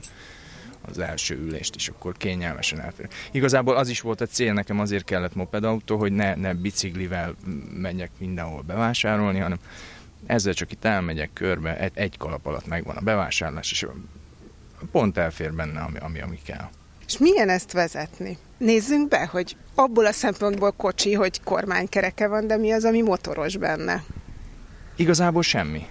az 0.81 0.99
első 0.99 1.35
ülést 1.35 1.75
is, 1.75 1.87
akkor 1.87 2.17
kényelmesen 2.17 2.81
elfér. 2.81 3.07
Igazából 3.31 3.75
az 3.75 3.89
is 3.89 4.01
volt 4.01 4.21
a 4.21 4.25
cél, 4.25 4.53
nekem 4.53 4.79
azért 4.79 5.03
kellett 5.03 5.35
mopedautó, 5.35 5.97
hogy 5.97 6.11
ne, 6.11 6.35
ne 6.35 6.53
biciklivel 6.53 7.35
menjek 7.73 8.11
mindenhol 8.17 8.61
bevásárolni, 8.61 9.39
hanem 9.39 9.59
ezzel 10.25 10.53
csak 10.53 10.71
itt 10.71 10.85
elmegyek 10.85 11.29
körbe, 11.33 11.77
egy, 11.77 11.91
egy 11.93 12.17
kalap 12.17 12.45
alatt 12.45 12.67
megvan 12.67 12.95
a 12.95 13.01
bevásárlás, 13.01 13.71
és 13.71 13.85
pont 14.91 15.17
elfér 15.17 15.53
benne, 15.53 15.79
ami, 15.79 15.97
ami, 15.97 16.21
ami 16.21 16.39
kell. 16.45 16.69
És 17.07 17.17
milyen 17.17 17.49
ezt 17.49 17.71
vezetni? 17.71 18.37
Nézzünk 18.57 19.07
be, 19.07 19.25
hogy 19.25 19.55
abból 19.75 20.05
a 20.05 20.11
szempontból 20.11 20.71
kocsi, 20.71 21.13
hogy 21.13 21.43
kormánykereke 21.43 22.27
van, 22.27 22.47
de 22.47 22.57
mi 22.57 22.71
az, 22.71 22.83
ami 22.83 23.01
motoros 23.01 23.57
benne? 23.57 24.03
Igazából 24.95 25.41
semmi 25.41 25.87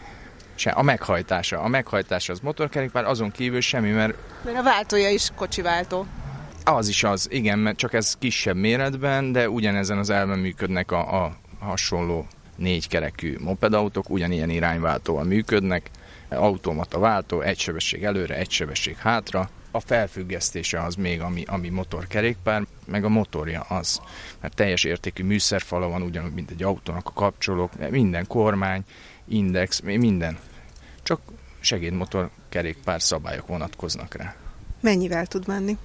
se, 0.60 0.70
a 0.70 0.82
meghajtása. 0.82 1.60
A 1.60 1.68
meghajtása 1.68 2.32
az 2.32 2.40
motorkerékpár, 2.40 3.04
azon 3.04 3.30
kívül 3.30 3.60
semmi, 3.60 3.90
mert... 3.90 4.14
Mert 4.44 4.56
a 4.56 4.62
váltója 4.62 5.10
is 5.10 5.30
kocsiváltó. 5.34 6.06
Az 6.64 6.88
is 6.88 7.04
az, 7.04 7.28
igen, 7.30 7.58
mert 7.58 7.76
csak 7.76 7.92
ez 7.92 8.16
kisebb 8.18 8.56
méretben, 8.56 9.32
de 9.32 9.48
ugyanezen 9.48 9.98
az 9.98 10.10
elven 10.10 10.38
működnek 10.38 10.92
a, 10.92 11.24
a 11.24 11.36
hasonló 11.58 12.26
négykerekű 12.56 13.36
mopedautók, 13.38 14.10
ugyanilyen 14.10 14.50
irányváltóval 14.50 15.24
működnek, 15.24 15.90
automata 16.28 16.98
váltó, 16.98 17.40
egy 17.40 17.58
sebesség 17.58 18.04
előre, 18.04 18.36
egy 18.36 18.50
sebesség 18.50 18.96
hátra. 18.96 19.48
A 19.70 19.80
felfüggesztése 19.80 20.82
az 20.82 20.94
még, 20.94 21.20
ami, 21.20 21.44
ami 21.46 21.68
motorkerékpár, 21.68 22.62
meg 22.86 23.04
a 23.04 23.08
motorja 23.08 23.60
az. 23.60 24.00
Mert 24.40 24.54
teljes 24.54 24.84
értékű 24.84 25.24
műszerfala 25.24 25.88
van, 25.88 26.02
ugyanúgy, 26.02 26.32
mint 26.32 26.50
egy 26.50 26.62
autónak 26.62 27.06
a 27.06 27.12
kapcsolók, 27.12 27.90
minden 27.90 28.26
kormány, 28.26 28.82
index, 29.28 29.80
minden. 29.80 30.38
Csak 31.10 31.20
segédmotor 31.60 32.30
kerékpár 32.48 33.02
szabályok 33.02 33.46
vonatkoznak 33.46 34.14
rá. 34.14 34.34
Mennyivel 34.80 35.26
tud 35.26 35.46
menni? 35.46 35.76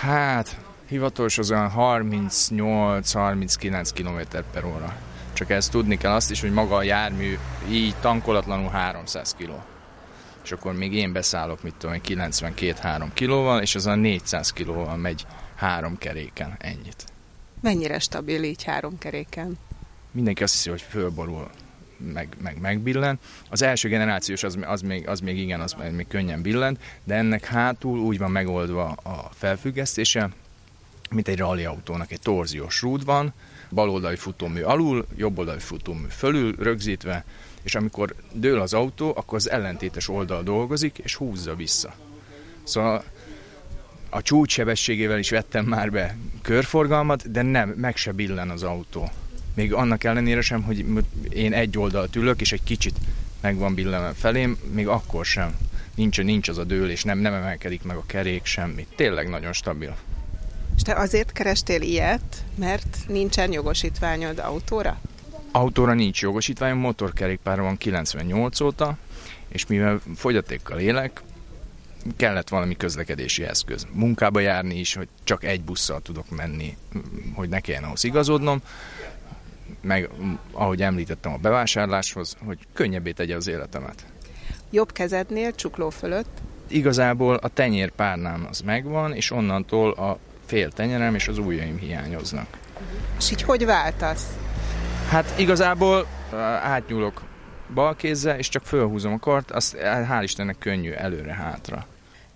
Hát, 0.00 0.60
hivatalos 0.88 1.38
az 1.38 1.50
olyan 1.50 1.72
38-39 1.76 3.90
km 3.94 4.20
per 4.52 4.64
óra. 4.64 4.96
Csak 5.32 5.50
ezt 5.50 5.70
tudni 5.70 5.96
kell 5.96 6.12
azt 6.12 6.30
is, 6.30 6.40
hogy 6.40 6.52
maga 6.52 6.76
a 6.76 6.82
jármű 6.82 7.38
így 7.68 7.94
tankolatlanul 8.00 8.70
300 8.70 9.34
kg. 9.38 9.50
És 10.44 10.52
akkor 10.52 10.74
még 10.74 10.92
én 10.92 11.12
beszállok, 11.12 11.62
mit 11.62 11.74
tudom, 11.74 11.96
92-3 12.04 13.06
kilóval, 13.12 13.60
és 13.60 13.74
az 13.74 13.86
a 13.86 13.94
400 13.94 14.52
kilóval 14.52 14.96
megy 14.96 15.26
három 15.54 15.98
keréken, 15.98 16.56
ennyit. 16.58 17.04
Mennyire 17.60 17.98
stabil 17.98 18.42
így 18.42 18.64
három 18.64 18.98
keréken? 18.98 19.58
Mindenki 20.10 20.42
azt 20.42 20.52
hiszi, 20.52 20.70
hogy 20.70 20.82
fölborul, 20.82 21.50
meg, 21.96 22.36
meg 22.42 22.60
megbillen. 22.60 23.18
Az 23.50 23.62
első 23.62 23.88
generációs 23.88 24.42
az, 24.42 24.58
az, 24.66 24.80
még, 24.80 25.08
az 25.08 25.20
még 25.20 25.38
igen, 25.38 25.60
az 25.60 25.74
még 25.92 26.06
könnyen 26.08 26.42
billent, 26.42 26.80
de 27.04 27.14
ennek 27.14 27.44
hátul 27.44 27.98
úgy 27.98 28.18
van 28.18 28.30
megoldva 28.30 28.84
a 28.88 29.30
felfüggesztése, 29.34 30.30
mint 31.10 31.28
egy 31.28 31.38
rally 31.38 31.64
autónak, 31.64 32.12
egy 32.12 32.20
torziós 32.20 32.82
rúd 32.82 33.04
van, 33.04 33.32
baloldali 33.70 34.16
futómű 34.16 34.62
alul, 34.62 35.06
jobboldali 35.16 35.58
futómű 35.58 36.06
fölül 36.08 36.54
rögzítve, 36.58 37.24
és 37.62 37.74
amikor 37.74 38.14
dől 38.32 38.60
az 38.60 38.72
autó, 38.72 39.12
akkor 39.16 39.38
az 39.38 39.50
ellentétes 39.50 40.08
oldal 40.08 40.42
dolgozik, 40.42 40.98
és 40.98 41.14
húzza 41.14 41.54
vissza. 41.54 41.94
Szóval 42.62 43.04
a 44.10 44.22
csúcssebességével 44.22 45.18
is 45.18 45.30
vettem 45.30 45.64
már 45.64 45.90
be 45.90 46.16
körforgalmat, 46.42 47.30
de 47.30 47.42
nem, 47.42 47.68
meg 47.68 47.96
se 47.96 48.12
billen 48.12 48.50
az 48.50 48.62
autó. 48.62 49.10
Még 49.54 49.72
annak 49.72 50.04
ellenére 50.04 50.40
sem, 50.40 50.62
hogy 50.62 50.84
én 51.28 51.52
egy 51.52 51.78
oldalt 51.78 52.16
ülök, 52.16 52.40
és 52.40 52.52
egy 52.52 52.62
kicsit 52.64 52.96
meg 53.40 53.56
van 53.56 53.74
billenve 53.74 54.12
felém, 54.12 54.58
még 54.72 54.88
akkor 54.88 55.24
sem. 55.24 55.56
Nincs, 55.94 56.22
nincs 56.22 56.48
az 56.48 56.58
a 56.58 56.64
dőlés, 56.64 57.02
nem, 57.02 57.18
nem 57.18 57.34
emelkedik 57.34 57.82
meg 57.82 57.96
a 57.96 58.04
kerék, 58.06 58.44
semmi. 58.44 58.86
Tényleg 58.96 59.28
nagyon 59.28 59.52
stabil. 59.52 59.96
És 60.76 60.82
te 60.82 60.94
azért 60.94 61.32
kerestél 61.32 61.82
ilyet, 61.82 62.44
mert 62.54 62.98
nincsen 63.08 63.52
jogosítványod 63.52 64.38
autóra? 64.38 65.00
Autóra 65.50 65.94
nincs 65.94 66.22
jogosítványom, 66.22 66.78
motorkerékpára 66.78 67.62
van 67.62 67.76
98 67.76 68.60
óta, 68.60 68.96
és 69.48 69.66
mivel 69.66 70.00
fogyatékkal 70.16 70.78
élek, 70.78 71.22
kellett 72.16 72.48
valami 72.48 72.76
közlekedési 72.76 73.44
eszköz. 73.44 73.86
Munkába 73.92 74.40
járni 74.40 74.78
is, 74.78 74.94
hogy 74.94 75.08
csak 75.24 75.44
egy 75.44 75.62
busszal 75.62 76.00
tudok 76.00 76.30
menni, 76.30 76.76
hogy 77.34 77.48
ne 77.48 77.60
kelljen 77.60 77.84
ahhoz 77.84 78.04
igazodnom, 78.04 78.62
meg 79.80 80.10
ahogy 80.52 80.82
említettem 80.82 81.32
a 81.32 81.36
bevásárláshoz, 81.36 82.36
hogy 82.44 82.58
könnyebbé 82.72 83.10
tegye 83.12 83.36
az 83.36 83.46
életemet. 83.46 84.04
Jobb 84.70 84.92
kezednél 84.92 85.54
csukló 85.54 85.90
fölött? 85.90 86.38
Igazából 86.68 87.34
a 87.34 87.48
tenyérpárnám 87.48 88.46
az 88.50 88.60
megvan, 88.60 89.12
és 89.12 89.30
onnantól 89.30 89.90
a 89.90 90.18
fél 90.46 90.70
tenyerem 90.70 91.14
és 91.14 91.28
az 91.28 91.38
ujjaim 91.38 91.78
hiányoznak. 91.78 92.46
És 93.18 93.30
így 93.30 93.42
hogy 93.42 93.64
váltasz? 93.64 94.26
Hát 95.08 95.38
igazából 95.38 96.06
átnyúlok 96.62 97.22
bal 97.74 97.96
kézzel, 97.96 98.38
és 98.38 98.48
csak 98.48 98.64
fölhúzom 98.64 99.12
a 99.12 99.18
kart, 99.18 99.50
azt 99.50 99.76
hál' 99.82 100.20
Istennek 100.22 100.58
könnyű 100.58 100.90
előre-hátra. 100.90 101.86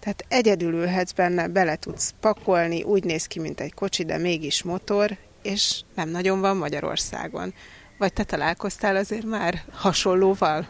Tehát 0.00 0.24
egyedül 0.28 0.72
ülhetsz 0.72 1.12
benne, 1.12 1.48
bele 1.48 1.76
tudsz 1.76 2.14
pakolni, 2.20 2.82
úgy 2.82 3.04
néz 3.04 3.26
ki, 3.26 3.40
mint 3.40 3.60
egy 3.60 3.74
kocsi, 3.74 4.04
de 4.04 4.18
mégis 4.18 4.62
motor, 4.62 5.16
és 5.48 5.80
nem 5.94 6.08
nagyon 6.08 6.40
van 6.40 6.56
Magyarországon. 6.56 7.54
Vagy 7.98 8.12
te 8.12 8.24
találkoztál 8.24 8.96
azért 8.96 9.24
már 9.24 9.62
hasonlóval? 9.72 10.66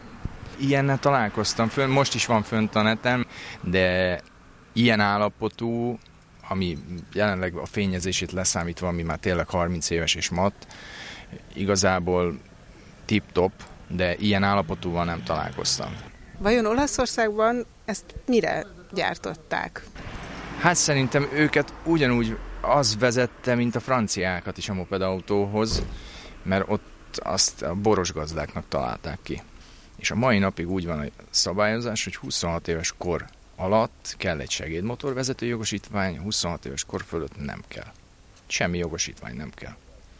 Ilyennel 0.59 0.99
találkoztam, 0.99 1.67
fönn, 1.67 1.89
most 1.89 2.15
is 2.15 2.25
van 2.25 2.43
fönt 2.43 2.75
a 2.75 2.81
netem, 2.81 3.25
de 3.61 4.19
ilyen 4.73 4.99
állapotú, 4.99 5.99
ami 6.49 6.77
jelenleg 7.13 7.55
a 7.55 7.65
fényezését 7.65 8.31
leszámítva, 8.31 8.87
ami 8.87 9.01
már 9.01 9.17
tényleg 9.17 9.49
30 9.49 9.89
éves 9.89 10.15
és 10.15 10.29
mat, 10.29 10.53
igazából 11.53 12.39
tip-top, 13.05 13.51
de 13.87 14.15
ilyen 14.15 14.43
állapotúval 14.43 15.05
nem 15.05 15.23
találkoztam. 15.23 15.95
Vajon 16.37 16.65
Olaszországban 16.65 17.65
ezt 17.85 18.05
mire 18.25 18.65
gyártották? 18.91 19.83
Hát 20.59 20.75
szerintem 20.75 21.29
őket 21.33 21.73
ugyanúgy 21.83 22.37
az 22.69 22.97
vezette, 22.97 23.55
mint 23.55 23.75
a 23.75 23.79
franciákat 23.79 24.57
is 24.57 24.69
a 24.69 24.73
mopedautóhoz, 24.73 25.83
mert 26.43 26.69
ott 26.69 27.17
azt 27.17 27.61
a 27.61 27.73
boros 27.73 28.13
gazdáknak 28.13 28.65
találták 28.67 29.19
ki. 29.23 29.41
És 29.95 30.11
a 30.11 30.15
mai 30.15 30.37
napig 30.37 30.69
úgy 30.69 30.85
van 30.85 30.99
a 30.99 31.23
szabályozás, 31.29 32.03
hogy 32.03 32.15
26 32.15 32.67
éves 32.67 32.93
kor 32.97 33.25
alatt 33.55 34.15
kell 34.17 34.39
egy 34.39 34.49
segédmotorvezető 34.49 35.45
jogosítvány, 35.45 36.19
26 36.19 36.65
éves 36.65 36.83
kor 36.83 37.03
fölött 37.07 37.45
nem 37.45 37.61
kell. 37.67 37.91
Semmi 38.47 38.77
jogosítvány 38.77 39.35
nem 39.35 39.49
kell. 39.55 39.75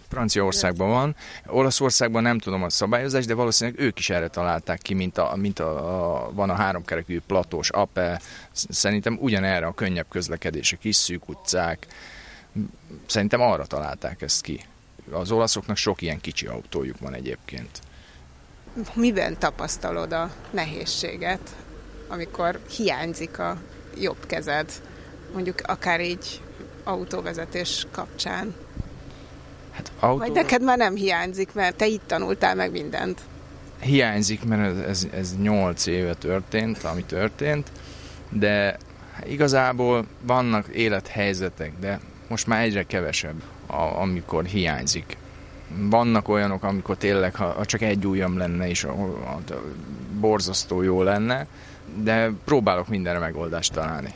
Franciaországban 0.10 0.90
van, 0.90 1.16
Olaszországban 1.48 2.22
nem 2.22 2.40
tudom 2.40 2.64
a 2.64 2.70
szabályozást, 2.70 3.28
de 3.28 3.34
valószínűleg 3.34 3.80
ők 3.80 4.00
is 4.00 4.10
erre 4.10 4.28
találták 4.28 4.82
ki, 4.82 4.94
mint 4.94 5.18
a, 5.18 5.36
mint 5.36 5.60
a, 5.60 6.26
a 6.26 6.32
van 6.34 6.50
a 6.50 6.54
háromkerekű 6.54 7.20
platós 7.28 7.70
APE, 7.70 8.22
szerintem 8.52 9.18
ugyanerre 9.22 9.66
a 9.66 9.74
könnyebb 9.74 10.06
közlekedése, 10.10 10.76
kis 10.76 10.96
szűk 10.96 11.30
utcák, 11.30 11.88
szerintem 13.06 13.42
arra 13.42 13.66
találták 13.66 14.22
ezt 14.22 14.42
ki. 14.42 14.60
Az 15.12 15.32
olaszoknak 15.32 15.78
sok 15.78 16.02
ilyen 16.02 16.22
kicsi 16.22 16.46
autójuk 16.46 17.00
van 17.00 17.14
egyébként. 17.14 17.80
Miben 18.94 19.38
tapasztalod 19.38 20.12
a 20.12 20.32
nehézséget, 20.52 21.56
amikor 22.08 22.60
hiányzik 22.76 23.40
a 23.40 23.58
jobb 24.00 24.26
kezed, 24.26 24.72
mondjuk 25.34 25.62
akár 25.64 26.02
így 26.02 26.42
autóvezetés 26.84 27.88
kapcsán? 27.92 28.56
Hát 29.72 29.92
autó... 30.00 30.18
Vagy 30.18 30.32
neked 30.32 30.64
már 30.64 30.78
nem 30.78 30.96
hiányzik, 30.96 31.54
mert 31.54 31.76
te 31.76 31.88
itt 31.88 32.08
tanultál 32.08 32.56
meg 32.56 32.72
mindent. 32.72 33.22
Hiányzik, 33.80 34.44
mert 34.44 34.88
ez, 34.88 35.08
ez 35.12 35.38
8 35.38 35.86
éve 35.86 36.14
történt, 36.14 36.84
ami 36.84 37.04
történt, 37.04 37.72
de 38.30 38.78
igazából 39.26 40.06
vannak 40.22 40.68
élethelyzetek, 40.68 41.74
de 41.80 42.00
most 42.30 42.48
már 42.48 42.62
egyre 42.62 42.84
kevesebb, 42.84 43.42
a, 43.68 43.82
amikor 43.82 44.46
hiányzik. 44.46 45.18
Vannak 45.78 46.28
olyanok, 46.28 46.63
amikor 46.63 46.98
tényleg, 46.98 47.36
ha, 47.36 47.65
csak 47.65 47.82
egy 47.82 48.06
ujjam 48.06 48.38
lenne, 48.38 48.68
és 48.68 48.84
a, 48.84 48.92
a, 48.92 49.54
a, 49.54 49.62
borzasztó 50.20 50.82
jó 50.82 51.04
lenne, 51.04 51.48
de 51.96 52.32
próbálok 52.46 52.88
mindenre 52.88 53.20
megoldást 53.20 53.74
találni. 53.74 54.13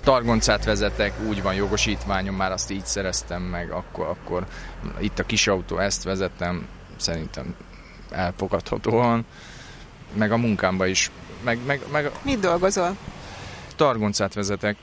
Targoncát 0.00 0.64
vezetek, 0.64 1.12
úgy 1.28 1.42
van 1.42 1.54
jogosítványom, 1.54 2.34
már 2.34 2.52
azt 2.52 2.70
így 2.70 2.86
szereztem 2.86 3.42
meg, 3.42 3.70
akkor, 3.70 4.06
akkor 4.06 4.46
itt 4.98 5.18
a 5.18 5.22
kis 5.22 5.46
autó, 5.46 5.78
ezt 5.78 6.02
vezettem, 6.02 6.66
szerintem 6.96 7.54
elfogadhatóan, 8.10 9.24
meg 10.12 10.32
a 10.32 10.36
munkámba 10.36 10.86
is. 10.86 11.10
Meg, 11.42 11.58
meg, 11.66 11.80
meg... 11.92 12.10
Mit 12.22 12.40
dolgozol? 12.40 12.96
Targoncát 13.76 14.34
vezetek, 14.34 14.76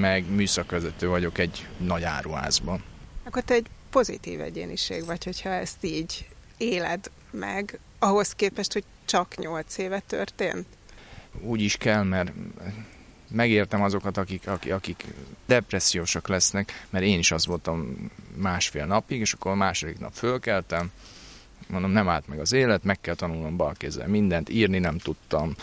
meg 0.00 0.30
műszakvezető 0.30 1.08
vagyok 1.08 1.38
egy 1.38 1.66
nagy 1.76 2.02
áruházban. 2.02 2.82
Akkor 3.24 3.42
te 3.42 3.54
egy 3.54 3.66
pozitív 3.90 4.40
egyéniség 4.40 5.04
vagy, 5.04 5.24
hogyha 5.24 5.48
ezt 5.48 5.84
így 5.84 6.28
éled 6.56 7.10
meg, 7.30 7.78
ahhoz 7.98 8.32
képest, 8.32 8.72
hogy 8.72 8.84
csak 9.04 9.36
nyolc 9.36 9.78
éve 9.78 10.02
történt? 10.06 10.66
Úgy 11.40 11.60
is 11.60 11.76
kell, 11.76 12.02
mert 12.02 12.32
megértem 13.28 13.82
azokat, 13.82 14.16
akik, 14.16 14.48
akik, 14.48 14.72
akik 14.72 15.04
depressziósak 15.46 16.28
lesznek, 16.28 16.86
mert 16.90 17.04
én 17.04 17.18
is 17.18 17.30
az 17.30 17.46
voltam 17.46 18.10
másfél 18.34 18.86
napig, 18.86 19.20
és 19.20 19.32
akkor 19.32 19.50
a 19.50 19.54
második 19.54 19.98
nap 19.98 20.12
fölkeltem, 20.12 20.90
mondom, 21.68 21.90
nem 21.90 22.08
állt 22.08 22.28
meg 22.28 22.38
az 22.38 22.52
élet, 22.52 22.84
meg 22.84 23.00
kell 23.00 23.14
tanulnom 23.14 23.56
bal 23.56 23.74
kézzel 23.76 24.08
mindent, 24.08 24.48
írni 24.48 24.78
nem 24.78 24.98
tudtam, 24.98 25.54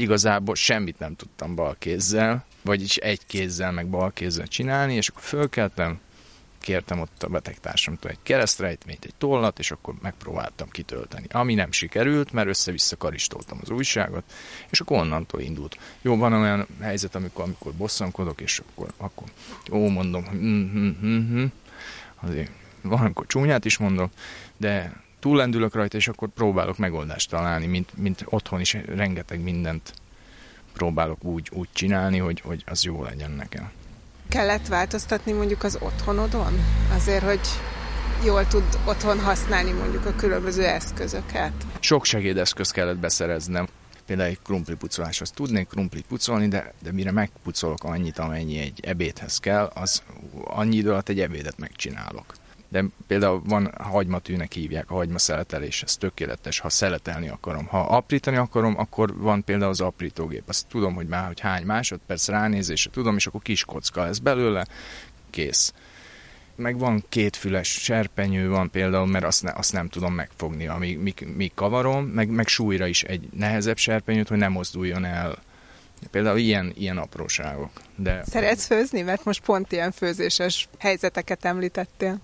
igazából 0.00 0.54
semmit 0.54 0.98
nem 0.98 1.16
tudtam 1.16 1.54
bal 1.54 1.76
kézzel, 1.78 2.44
vagyis 2.62 2.96
egy 2.96 3.26
kézzel, 3.26 3.72
meg 3.72 3.88
bal 3.88 4.12
kézzel 4.12 4.46
csinálni, 4.46 4.94
és 4.94 5.08
akkor 5.08 5.22
fölkeltem, 5.22 6.00
kértem 6.60 7.00
ott 7.00 7.22
a 7.22 7.28
betegtársamtól 7.28 8.10
egy 8.10 8.18
keresztrejtményt, 8.22 9.04
egy 9.04 9.14
tollat, 9.18 9.58
és 9.58 9.70
akkor 9.70 9.94
megpróbáltam 10.02 10.68
kitölteni. 10.68 11.26
Ami 11.30 11.54
nem 11.54 11.72
sikerült, 11.72 12.32
mert 12.32 12.48
össze-vissza 12.48 12.96
karistoltam 12.96 13.58
az 13.62 13.70
újságot, 13.70 14.24
és 14.70 14.80
akkor 14.80 14.98
onnantól 14.98 15.40
indult. 15.40 15.78
Jó, 16.02 16.16
van 16.16 16.32
olyan 16.32 16.66
helyzet, 16.80 17.14
amikor, 17.14 17.44
amikor 17.44 17.72
bosszankodok, 17.72 18.40
és 18.40 18.62
akkor, 18.70 18.92
akkor 18.96 19.28
jó, 19.66 19.88
mondom, 19.88 20.24
hm, 20.24 20.70
hm, 20.70 20.90
hm, 21.00 21.50
hm. 22.20 22.42
van, 22.82 23.00
amikor 23.00 23.26
csúnyát 23.26 23.64
is 23.64 23.78
mondok, 23.78 24.12
de 24.56 25.02
túllendülök 25.20 25.74
rajta, 25.74 25.96
és 25.96 26.08
akkor 26.08 26.28
próbálok 26.28 26.78
megoldást 26.78 27.30
találni, 27.30 27.66
mint, 27.66 27.90
mint 27.96 28.24
otthon 28.24 28.60
is 28.60 28.76
rengeteg 28.86 29.40
mindent 29.40 29.92
próbálok 30.72 31.24
úgy, 31.24 31.50
úgy 31.52 31.68
csinálni, 31.72 32.18
hogy, 32.18 32.40
hogy 32.40 32.64
az 32.66 32.84
jó 32.84 33.02
legyen 33.02 33.30
nekem. 33.30 33.70
Kellett 34.28 34.66
változtatni 34.66 35.32
mondjuk 35.32 35.62
az 35.62 35.78
otthonodon? 35.80 36.52
Azért, 36.94 37.22
hogy 37.22 37.40
jól 38.24 38.46
tud 38.46 38.64
otthon 38.84 39.20
használni 39.20 39.72
mondjuk 39.72 40.06
a 40.06 40.14
különböző 40.14 40.64
eszközöket? 40.64 41.52
Sok 41.80 42.04
segédeszköz 42.04 42.70
kellett 42.70 42.98
beszereznem. 42.98 43.68
Például 44.06 44.28
egy 44.28 44.38
krumplipucoláshoz 44.44 45.30
tudnék 45.30 45.68
krumplit 45.68 46.06
pucolni, 46.06 46.48
de, 46.48 46.72
de 46.82 46.92
mire 46.92 47.10
megpucolok 47.10 47.84
annyit, 47.84 48.18
amennyi 48.18 48.58
egy 48.58 48.80
ebédhez 48.82 49.38
kell, 49.38 49.70
az 49.74 50.02
annyi 50.44 50.76
idő 50.76 50.90
alatt 50.90 51.08
egy 51.08 51.20
ebédet 51.20 51.58
megcsinálok. 51.58 52.34
De 52.70 52.84
például 53.06 53.42
van 53.44 53.70
hagymatűnek 53.78 54.52
hívják, 54.52 54.90
a 54.90 54.94
hagyma 54.94 55.18
szeletelés, 55.18 55.82
ez 55.82 55.96
tökéletes, 55.96 56.58
ha 56.58 56.68
szeletelni 56.68 57.28
akarom. 57.28 57.66
Ha 57.66 57.80
aprítani 57.80 58.36
akarom, 58.36 58.78
akkor 58.78 59.16
van 59.16 59.44
például 59.44 59.70
az 59.70 59.80
aprítógép. 59.80 60.42
Azt 60.46 60.66
tudom, 60.66 60.94
hogy 60.94 61.06
már 61.06 61.26
hogy 61.26 61.40
hány 61.40 61.64
másodperc 61.64 62.28
ránézésre 62.28 62.90
tudom, 62.90 63.16
és 63.16 63.26
akkor 63.26 63.42
kis 63.42 63.64
kocka 63.64 64.02
lesz 64.02 64.18
belőle, 64.18 64.66
kész 65.30 65.72
meg 66.60 66.78
van 66.78 67.04
kétfüles 67.08 67.68
serpenyő 67.68 68.48
van 68.48 68.70
például, 68.70 69.06
mert 69.06 69.24
azt, 69.24 69.42
ne, 69.42 69.52
azt 69.52 69.72
nem 69.72 69.88
tudom 69.88 70.14
megfogni, 70.14 70.66
amíg 70.66 70.98
míg, 70.98 71.26
míg 71.36 71.54
kavarom, 71.54 72.04
meg, 72.04 72.28
meg 72.28 72.46
súlyra 72.46 72.86
is 72.86 73.02
egy 73.02 73.28
nehezebb 73.36 73.76
serpenyőt, 73.76 74.28
hogy 74.28 74.38
nem 74.38 74.52
mozduljon 74.52 75.04
el. 75.04 75.38
Például 76.10 76.38
ilyen, 76.38 76.72
ilyen 76.76 76.98
apróságok. 76.98 77.70
De... 77.96 78.22
Szeretsz 78.26 78.66
főzni? 78.66 79.02
Mert 79.02 79.24
most 79.24 79.40
pont 79.40 79.72
ilyen 79.72 79.92
főzéses 79.92 80.68
helyzeteket 80.78 81.44
említettél. 81.44 82.20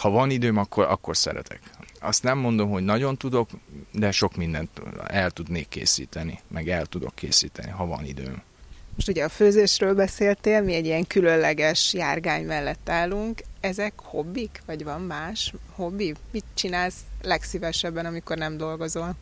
Ha 0.00 0.10
van 0.10 0.30
időm, 0.30 0.56
akkor, 0.56 0.84
akkor 0.84 1.16
szeretek. 1.16 1.60
Azt 2.00 2.22
nem 2.22 2.38
mondom, 2.38 2.70
hogy 2.70 2.84
nagyon 2.84 3.16
tudok, 3.16 3.50
de 3.92 4.10
sok 4.10 4.36
mindent 4.36 4.70
el 5.06 5.30
tudnék 5.30 5.68
készíteni, 5.68 6.40
meg 6.48 6.68
el 6.68 6.86
tudok 6.86 7.14
készíteni, 7.14 7.70
ha 7.70 7.86
van 7.86 8.04
időm. 8.04 8.42
Most 8.94 9.08
ugye 9.08 9.24
a 9.24 9.28
főzésről 9.28 9.94
beszéltél, 9.94 10.62
mi 10.62 10.74
egy 10.74 10.84
ilyen 10.84 11.06
különleges 11.06 11.94
járgány 11.94 12.44
mellett 12.44 12.88
állunk. 12.88 13.42
Ezek 13.60 13.92
hobbik, 13.96 14.62
vagy 14.66 14.84
van 14.84 15.00
más 15.00 15.54
hobbi? 15.74 16.14
Mit 16.30 16.44
csinálsz 16.54 17.00
legszívesebben, 17.22 18.06
amikor 18.06 18.36
nem 18.36 18.56
dolgozol? 18.56 19.14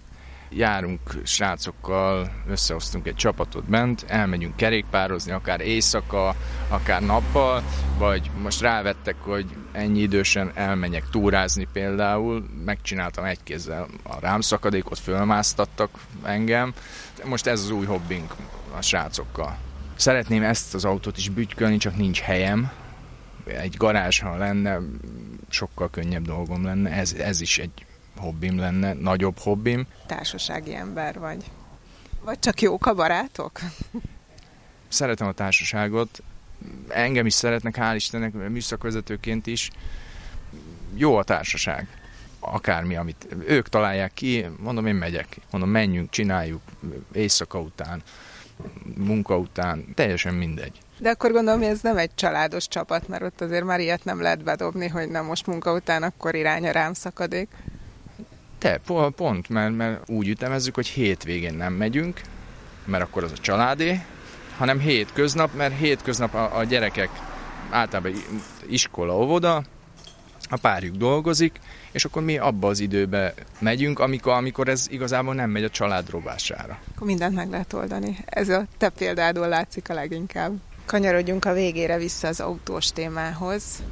Járunk 0.50 1.00
srácokkal, 1.24 2.32
összehoztunk 2.48 3.06
egy 3.06 3.14
csapatot 3.14 3.64
bent, 3.64 4.04
elmegyünk 4.08 4.56
kerékpározni, 4.56 5.32
akár 5.32 5.60
éjszaka, 5.60 6.36
akár 6.68 7.02
nappal, 7.02 7.62
vagy 7.98 8.30
most 8.42 8.60
rávettek, 8.60 9.16
hogy 9.20 9.46
ennyi 9.78 10.00
idősen 10.00 10.50
elmenjek 10.54 11.10
túrázni 11.10 11.68
például, 11.72 12.44
megcsináltam 12.64 13.24
egy 13.24 13.42
kézzel 13.42 13.86
a 14.02 14.20
rámszakadékot, 14.20 14.98
fölmásztattak 14.98 15.90
engem. 16.22 16.74
Most 17.24 17.46
ez 17.46 17.60
az 17.60 17.70
új 17.70 17.86
hobbink 17.86 18.34
a 18.76 18.82
srácokkal. 18.82 19.56
Szeretném 19.96 20.42
ezt 20.42 20.74
az 20.74 20.84
autót 20.84 21.16
is 21.16 21.28
bütykölni, 21.28 21.76
csak 21.76 21.96
nincs 21.96 22.20
helyem. 22.20 22.70
Egy 23.44 23.76
garázs, 23.76 24.20
ha 24.20 24.36
lenne, 24.36 24.78
sokkal 25.48 25.90
könnyebb 25.90 26.24
dolgom 26.24 26.64
lenne. 26.64 26.90
Ez, 26.90 27.12
ez 27.12 27.40
is 27.40 27.58
egy 27.58 27.86
hobbim 28.16 28.58
lenne, 28.58 28.92
nagyobb 28.92 29.38
hobbim. 29.38 29.86
Társasági 30.06 30.74
ember 30.74 31.18
vagy. 31.18 31.44
Vagy 32.20 32.38
csak 32.38 32.60
jók 32.60 32.86
a 32.86 32.94
barátok? 32.94 33.60
Szeretem 34.88 35.26
a 35.26 35.32
társaságot. 35.32 36.22
Engem 36.88 37.26
is 37.26 37.34
szeretnek, 37.34 37.76
hál' 37.78 37.92
Istennek, 37.94 38.32
műszakvezetőként 38.32 39.46
is. 39.46 39.70
Jó 40.94 41.16
a 41.16 41.22
társaság. 41.22 41.88
Akármi, 42.40 42.96
amit 42.96 43.26
ők 43.46 43.68
találják 43.68 44.14
ki, 44.14 44.46
mondom, 44.58 44.86
én 44.86 44.94
megyek. 44.94 45.36
Mondom, 45.50 45.70
menjünk, 45.70 46.10
csináljuk 46.10 46.60
éjszaka 47.12 47.60
után 47.60 48.02
munka 48.96 49.38
után, 49.38 49.84
teljesen 49.94 50.34
mindegy. 50.34 50.80
De 50.98 51.10
akkor 51.10 51.32
gondolom, 51.32 51.60
hogy 51.60 51.68
ez 51.68 51.80
nem 51.80 51.96
egy 51.96 52.14
családos 52.14 52.68
csapat, 52.68 53.08
mert 53.08 53.22
ott 53.22 53.40
azért 53.40 53.64
már 53.64 53.80
ilyet 53.80 54.04
nem 54.04 54.20
lehet 54.20 54.42
bedobni, 54.42 54.88
hogy 54.88 55.08
nem 55.08 55.24
most 55.24 55.46
munka 55.46 55.72
után, 55.72 56.02
akkor 56.02 56.34
irány 56.34 56.68
a 56.68 56.70
rám 56.70 56.92
szakadék. 56.92 57.48
Te, 58.58 58.80
pont, 59.16 59.48
mert, 59.48 59.76
mert 59.76 60.10
úgy 60.10 60.28
ütemezzük, 60.28 60.74
hogy 60.74 60.86
hétvégén 60.86 61.54
nem 61.54 61.72
megyünk, 61.72 62.20
mert 62.84 63.02
akkor 63.02 63.24
az 63.24 63.32
a 63.32 63.38
családé, 63.38 64.00
hanem 64.58 64.78
hétköznap, 64.78 65.54
mert 65.54 65.78
hétköznap 65.78 66.34
a, 66.34 66.58
a 66.58 66.64
gyerekek 66.64 67.08
általában 67.70 68.12
iskola, 68.66 69.16
óvoda, 69.16 69.62
a 70.50 70.56
párjuk 70.56 70.96
dolgozik, 70.96 71.60
és 71.90 72.04
akkor 72.04 72.22
mi 72.22 72.38
abba 72.38 72.68
az 72.68 72.80
időbe 72.80 73.34
megyünk, 73.58 73.98
amikor, 73.98 74.32
amikor 74.32 74.68
ez 74.68 74.86
igazából 74.90 75.34
nem 75.34 75.50
megy 75.50 75.64
a 75.64 75.70
család 75.70 76.10
robására. 76.10 76.78
Akkor 76.94 77.06
mindent 77.06 77.34
meg 77.34 77.50
lehet 77.50 77.72
oldani. 77.72 78.18
Ez 78.24 78.48
a 78.48 78.64
te 78.78 78.88
példádól 78.88 79.48
látszik 79.48 79.88
a 79.88 79.94
leginkább. 79.94 80.52
Kanyarodjunk 80.84 81.44
a 81.44 81.52
végére 81.52 81.98
vissza 81.98 82.28
az 82.28 82.40
autós 82.40 82.92
témához. 82.92 83.82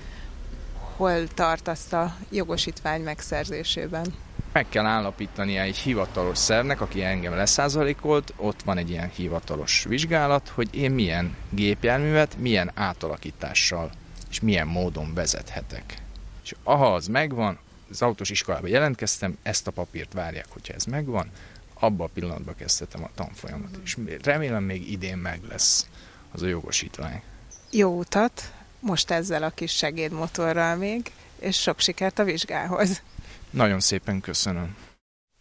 Hol 0.97 1.29
tartasz 1.35 1.93
a 1.93 2.17
jogosítvány 2.31 3.03
megszerzésében? 3.03 4.15
Meg 4.57 4.69
kell 4.69 4.87
állapítani 4.87 5.57
egy 5.57 5.77
hivatalos 5.77 6.39
szervnek, 6.39 6.81
aki 6.81 7.03
engem 7.03 7.35
leszázalékolt, 7.35 8.33
ott 8.37 8.63
van 8.63 8.79
egy 8.79 8.91
ilyen 8.91 9.11
hivatalos 9.17 9.85
vizsgálat, 9.89 10.49
hogy 10.49 10.75
én 10.75 10.91
milyen 10.91 11.37
gépjárművet, 11.51 12.37
milyen 12.39 12.71
átalakítással 12.75 13.91
és 14.31 14.41
milyen 14.41 14.67
módon 14.67 15.15
vezethetek. 15.15 16.03
És 16.45 16.55
ha 16.63 16.95
az 16.95 17.07
megvan, 17.07 17.59
az 17.91 18.03
autós 18.03 18.31
iskolába 18.31 18.67
jelentkeztem, 18.67 19.39
ezt 19.43 19.67
a 19.67 19.71
papírt 19.71 20.13
várják, 20.13 20.47
hogyha 20.49 20.75
ez 20.75 20.85
megvan, 20.85 21.31
abba 21.75 22.05
a 22.05 22.11
pillanatban 22.15 22.55
kezdtem 22.55 23.05
a 23.05 23.11
tanfolyamot, 23.15 23.79
és 23.85 23.97
remélem 24.23 24.63
még 24.63 24.91
idén 24.91 25.17
meg 25.17 25.41
lesz 25.49 25.87
az 26.33 26.43
a 26.43 26.47
jogosítvány. 26.47 27.23
Jó 27.71 27.99
utat, 27.99 28.53
most 28.81 29.11
ezzel 29.11 29.43
a 29.43 29.51
kis 29.51 29.77
segédmotorral 29.77 30.77
még, 30.77 31.13
és 31.39 31.61
sok 31.61 31.81
sikert 31.81 32.19
a 32.19 32.25
vizsgához. 32.25 33.03
Nagyon 33.51 33.81
szépen 33.81 34.21
köszönöm. 34.21 34.77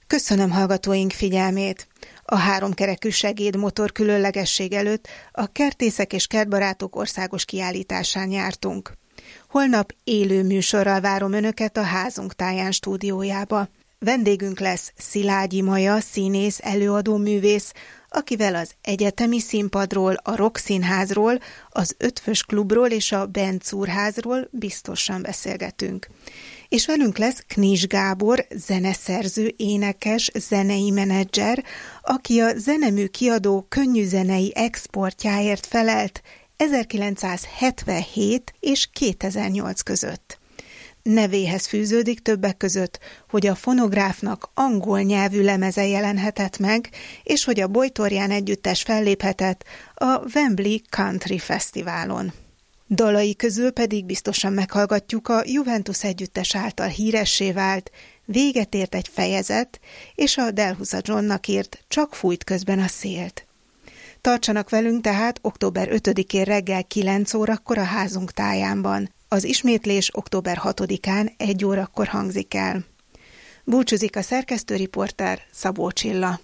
Köszönöm 0.08 0.52
hallgatóink 0.52 1.12
figyelmét! 1.12 1.88
A 2.24 2.36
háromkerekű 2.36 3.10
segédmotor 3.10 3.92
különlegesség 3.92 4.74
előtt 4.74 5.08
a 5.32 5.52
Kertészek 5.52 6.14
és 6.14 6.28
Kertbarátok 6.28 6.96
országos 6.96 7.46
kiállításán 7.46 8.32
jártunk. 8.32 8.94
Holnap 9.50 9.94
élő 10.04 10.44
műsorral 10.44 11.02
várom 11.02 11.34
Önöket 11.34 11.78
a 11.78 11.82
házunk 11.82 12.34
táján 12.34 12.72
stúdiójába. 12.72 13.70
Vendégünk 14.00 14.60
lesz 14.60 14.94
Szilágyi 14.98 15.62
Maja, 15.62 16.00
színész, 16.00 16.60
előadó 16.62 17.18
művész, 17.18 17.72
akivel 18.10 18.56
az 18.56 18.72
egyetemi 18.82 19.40
színpadról, 19.40 20.14
a 20.24 20.36
Rock 20.36 20.58
Színházról, 20.58 21.40
az 21.70 21.96
Ötvös 21.98 22.44
Klubról 22.44 22.88
és 22.88 23.12
a 23.12 23.26
Bencúrházról 23.26 24.48
biztosan 24.52 25.22
beszélgetünk. 25.22 26.08
És 26.70 26.86
velünk 26.86 27.18
lesz 27.18 27.44
Knis 27.48 27.88
Gábor, 27.88 28.48
zeneszerző, 28.56 29.54
énekes, 29.58 30.32
zenei 30.34 30.90
menedzser, 30.90 31.64
aki 32.02 32.40
a 32.40 32.58
zenemű 32.58 33.06
kiadó 33.06 33.66
könnyű 33.70 34.04
zenei 34.04 34.52
exportjáért 34.56 35.66
felelt, 35.66 36.22
1977 36.58 38.54
és 38.60 38.90
2008 38.94 39.82
között. 39.82 40.40
Nevéhez 41.04 41.68
fűződik 41.68 42.20
többek 42.20 42.58
között, 42.58 43.00
hogy 43.30 43.48
a 43.48 43.56
fonográfnak 43.56 44.50
angol 44.54 45.02
nyelvű 45.02 45.44
lemeze 45.44 45.88
jelenhetett 45.88 46.58
meg, 46.58 46.90
és 47.24 47.44
hogy 47.44 47.60
a 47.60 47.68
Bojtorján 47.68 48.32
együttes 48.32 48.82
felléphetett 48.82 49.64
a 49.94 50.20
Wembley 50.34 50.78
Country 50.90 51.40
Fesztiválon. 51.40 52.34
Dalai 52.90 53.36
közül 53.36 53.72
pedig 53.72 54.06
biztosan 54.06 54.54
meghallgatjuk 54.54 55.28
a 55.28 55.42
Juventus 55.46 56.04
együttes 56.04 56.56
által 56.56 56.88
híressé 56.88 57.52
vált 57.52 57.92
Véget 58.26 58.74
ért 58.74 58.96
egy 58.96 59.08
fejezet, 59.08 59.80
és 60.16 60.38
a 60.38 60.52
Delhusa 60.52 61.00
Johnnak 61.02 61.48
írt 61.48 61.84
Csak 61.88 62.16
fújt 62.16 62.44
közben 62.44 62.80
a 62.80 62.88
szélt. 62.88 63.46
Tartsanak 64.22 64.70
velünk 64.70 65.02
tehát 65.02 65.40
október 65.42 65.90
5-én 65.92 66.44
reggel 66.44 66.84
9 66.84 67.34
órakor 67.34 67.78
a 67.78 67.84
házunk 67.84 68.32
tájánban. 68.32 69.14
Az 69.28 69.44
ismétlés 69.44 70.10
október 70.14 70.60
6-án 70.64 71.32
1 71.38 71.66
órakor 71.66 72.08
hangzik 72.08 72.54
el. 72.54 72.86
Búcsúzik 73.64 74.16
a 74.16 74.22
szerkesztőriporter 74.22 75.42
Szabó 75.52 75.92
Csilla. 75.92 76.40